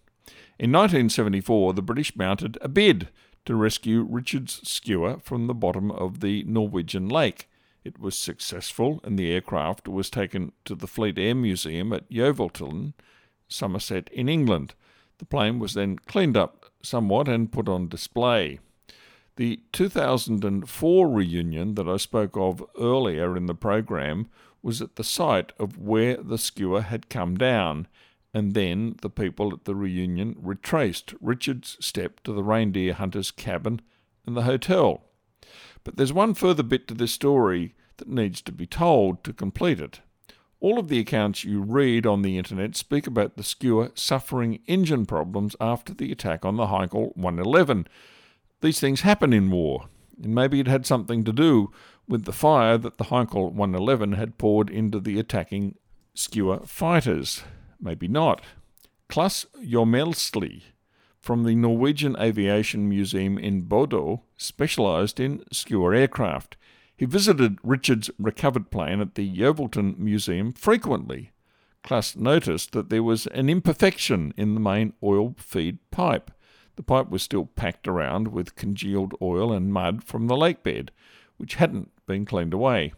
In 0.58 0.72
1974, 0.72 1.74
the 1.74 1.82
British 1.82 2.16
mounted 2.16 2.58
a 2.62 2.68
bid 2.68 3.08
to 3.46 3.56
rescue 3.56 4.06
Richard's 4.08 4.68
Skua 4.68 5.20
from 5.20 5.48
the 5.48 5.54
bottom 5.54 5.92
of 5.92 6.20
the 6.20 6.44
Norwegian 6.44 7.08
lake. 7.08 7.50
It 7.84 8.00
was 8.00 8.18
successful, 8.18 9.00
and 9.04 9.18
the 9.18 9.32
aircraft 9.32 9.88
was 9.88 10.10
taken 10.10 10.52
to 10.66 10.76
the 10.76 10.88
Fleet 10.88 11.18
Air 11.18 11.36
Museum 11.36 11.94
at 11.94 12.10
Yeovilton 12.10 12.94
Somerset 13.48 14.10
in 14.10 14.28
England. 14.28 14.74
The 15.18 15.26
plane 15.26 15.60
was 15.60 15.74
then 15.74 15.98
cleaned 15.98 16.38
up 16.38 16.66
somewhat 16.84 17.28
and 17.28 17.52
put 17.52 17.68
on 17.68 17.88
display. 17.88 18.60
The 19.40 19.62
2004 19.72 21.08
reunion 21.08 21.76
that 21.76 21.88
I 21.88 21.96
spoke 21.96 22.36
of 22.36 22.62
earlier 22.78 23.38
in 23.38 23.46
the 23.46 23.56
program 23.56 24.28
was 24.62 24.82
at 24.82 24.98
the 24.98 25.04
site 25.06 25.54
of 25.58 25.78
where 25.78 26.18
the 26.18 26.38
Skua 26.38 26.82
had 26.82 27.08
come 27.08 27.38
down, 27.38 27.88
and 28.34 28.54
then 28.54 28.98
the 29.02 29.10
people 29.10 29.54
at 29.54 29.64
the 29.64 29.76
reunion 29.76 30.36
retraced 30.38 31.14
Richard's 31.22 31.78
step 31.80 32.20
to 32.24 32.34
the 32.34 32.44
reindeer 32.44 32.92
hunter's 32.92 33.32
cabin 33.32 33.80
and 34.26 34.36
the 34.36 34.42
hotel. 34.42 35.06
But 35.86 35.96
there's 35.96 36.12
one 36.12 36.34
further 36.34 36.62
bit 36.62 36.86
to 36.90 36.94
this 36.94 37.14
story 37.14 37.76
that 37.96 38.10
needs 38.10 38.42
to 38.42 38.52
be 38.52 38.68
told 38.68 39.24
to 39.24 39.32
complete 39.32 39.80
it. 39.80 40.02
All 40.60 40.78
of 40.78 40.90
the 40.90 41.00
accounts 41.00 41.46
you 41.46 41.62
read 41.62 42.06
on 42.06 42.24
the 42.24 42.38
internet 42.38 42.76
speak 42.76 43.08
about 43.08 43.38
the 43.38 43.44
Skua 43.44 43.92
suffering 43.96 44.60
engine 44.68 45.06
problems 45.06 45.56
after 45.62 45.94
the 45.94 46.12
attack 46.12 46.44
on 46.44 46.58
the 46.58 46.66
Heinkel 46.66 47.16
111. 47.16 47.88
These 48.62 48.80
things 48.80 49.02
happen 49.02 49.32
in 49.32 49.52
war, 49.52 49.88
and 50.22 50.36
maybe 50.36 50.60
it 50.60 50.68
had 50.68 50.86
something 50.86 51.24
to 51.24 51.32
do 51.32 51.72
with 52.08 52.26
the 52.26 52.34
fire 52.34 52.78
that 52.78 52.98
the 52.98 53.06
Heinkel 53.06 53.54
111 53.54 54.14
had 54.14 54.38
poured 54.38 54.70
into 54.70 55.00
the 55.00 55.20
attacking 55.20 55.76
Skua 56.16 56.66
fighters. 56.68 57.44
Maybe 57.80 58.08
not. 58.08 58.42
Klas 59.08 59.46
Gjolmesli 59.64 60.64
from 61.22 61.44
the 61.44 61.56
Norwegian 61.56 62.16
Aviation 62.20 62.90
Museum 62.90 63.38
in 63.38 63.64
Bodø 63.64 64.22
specialised 64.38 65.20
in 65.20 65.44
Skua 65.52 65.96
aircraft. 65.96 66.58
He 66.96 67.06
visited 67.06 67.60
Richard's 67.64 68.10
recovered 68.20 68.72
plane 68.72 69.00
at 69.00 69.16
the 69.16 69.28
Yeovilton 69.28 69.98
Museum 69.98 70.52
frequently. 70.52 71.32
Klas 71.84 72.16
noticed 72.16 72.74
that 72.74 72.90
there 72.90 73.04
was 73.04 73.26
an 73.28 73.50
imperfection 73.50 74.34
in 74.36 74.54
the 74.54 74.60
main 74.60 74.94
oil 75.02 75.36
feed 75.38 75.80
pipe. 75.92 76.32
The 76.76 76.84
pipe 76.84 77.10
was 77.10 77.24
still 77.24 77.46
packed 77.46 77.88
around 77.88 78.30
with 78.30 78.56
congealed 78.56 79.14
oil 79.22 79.52
and 79.52 79.74
mud 79.74 80.04
from 80.04 80.28
the 80.28 80.38
lake 80.38 80.64
bed, 80.64 80.92
which 81.38 81.56
hadn't 81.56 81.92
been 82.06 82.26
cleaned 82.26 82.54
away. 82.54 82.94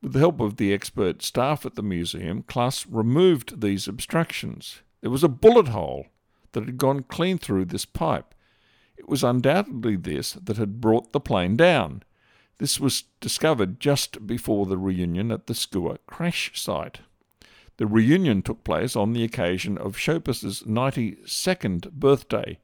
With 0.00 0.12
the 0.12 0.20
help 0.20 0.40
of 0.40 0.56
the 0.56 0.72
expert 0.72 1.22
staff 1.22 1.66
at 1.66 1.74
the 1.74 1.82
museum, 1.82 2.42
Klas 2.42 2.86
removed 2.86 3.60
these 3.60 3.88
obstructions. 3.88 4.82
There 5.00 5.10
was 5.10 5.24
a 5.24 5.28
bullet 5.28 5.68
hole 5.68 6.06
that 6.52 6.64
had 6.64 6.78
gone 6.78 7.02
clean 7.02 7.38
through 7.38 7.66
this 7.66 7.84
pipe. 7.84 8.34
It 8.96 9.08
was 9.08 9.24
undoubtedly 9.24 9.96
this 9.96 10.32
that 10.32 10.56
had 10.56 10.80
brought 10.80 11.12
the 11.12 11.20
plane 11.20 11.56
down. 11.56 12.02
This 12.58 12.80
was 12.80 13.04
discovered 13.20 13.80
just 13.80 14.26
before 14.26 14.66
the 14.66 14.78
reunion 14.78 15.30
at 15.30 15.46
the 15.46 15.54
Skua 15.54 15.98
crash 16.06 16.52
site. 16.60 17.00
The 17.76 17.86
reunion 17.86 18.42
took 18.42 18.64
place 18.64 18.96
on 18.96 19.12
the 19.12 19.22
occasion 19.22 19.78
of 19.78 19.96
Schopis's 19.96 20.64
92nd 20.64 21.92
birthday. 21.92 22.58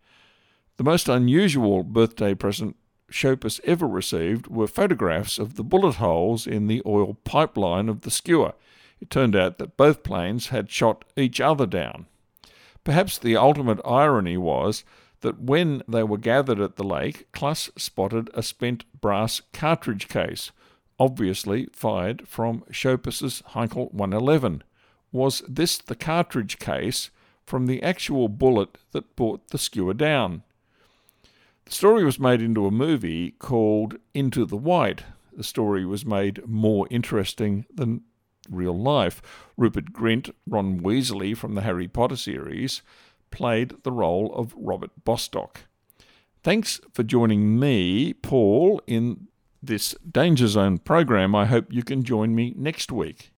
The 0.77 0.85
most 0.85 1.09
unusual 1.09 1.85
birthday 1.85 2.35
present 2.35 2.75
Schopis 3.09 3.61
ever 3.63 3.87
received 3.87 4.49
were 4.49 4.67
photographs 4.67 5.39
of 5.39 5.55
the 5.55 5.63
bullet 5.63 5.97
holes 5.97 6.49
in 6.49 6.67
the 6.67 6.83
oil 6.85 7.15
pipeline 7.23 7.89
of 7.89 8.01
the 8.01 8.11
Skua. 8.11 8.55
It 9.01 9.09
turned 9.09 9.37
out 9.37 9.59
that 9.59 9.77
both 9.77 10.03
planes 10.03 10.49
had 10.49 10.69
shot 10.69 11.05
each 11.17 11.41
other 11.41 11.67
down. 11.67 12.07
Perhaps 12.83 13.19
the 13.19 13.37
ultimate 13.37 13.81
irony 13.85 14.37
was 14.37 14.83
that 15.21 15.41
when 15.41 15.85
they 15.87 16.03
were 16.03 16.19
gathered 16.19 16.59
at 16.59 16.75
the 16.75 16.83
lake, 16.83 17.31
Klas 17.31 17.71
spotted 17.77 18.29
a 18.35 18.43
spent 18.43 18.85
brass 19.01 19.43
cartridge 19.53 20.09
case, 20.09 20.51
obviously 20.99 21.69
fired 21.73 22.27
from 22.27 22.65
Schopis's 22.73 23.45
Heinkel 23.51 23.95
111. 23.95 24.65
Was 25.13 25.41
this 25.49 25.79
the 25.79 25.95
cartridge 25.95 26.59
case 26.59 27.11
from 27.47 27.67
the 27.67 27.81
actual 27.81 28.29
bullet 28.29 28.77
that 28.91 29.15
brought 29.15 29.51
the 29.51 29.59
Skua 29.59 29.95
down? 29.95 30.43
The 31.67 31.73
story 31.73 32.05
was 32.05 32.19
made 32.19 32.43
into 32.43 32.67
a 32.67 32.71
movie 32.71 33.33
called 33.33 33.97
Into 34.13 34.45
the 34.45 34.57
White. 34.57 35.05
The 35.33 35.45
story 35.45 35.87
was 35.87 36.05
made 36.05 36.47
more 36.47 36.87
interesting 36.91 37.65
than 37.73 38.03
real 38.51 38.79
life. 38.79 39.23
Rupert 39.57 39.93
Grint, 39.93 40.31
Ron 40.47 40.81
Weasley 40.81 41.37
from 41.37 41.55
the 41.55 41.63
Harry 41.63 41.89
Potter 41.89 42.17
series, 42.17 42.83
played 43.31 43.83
the 43.83 43.93
role 43.93 44.33
of 44.35 44.55
Robert 44.57 44.91
Bostock. 45.05 45.61
Thanks 46.43 46.81
for 46.93 47.03
joining 47.03 47.59
me, 47.59 48.13
Paul, 48.13 48.83
in 48.87 49.29
this 49.63 49.95
Danger 50.09 50.47
Zone 50.47 50.77
program. 50.79 51.35
I 51.35 51.47
hope 51.47 51.73
you 51.73 51.83
can 51.83 52.05
join 52.05 52.35
me 52.35 52.53
next 52.57 52.93
week. 52.93 53.33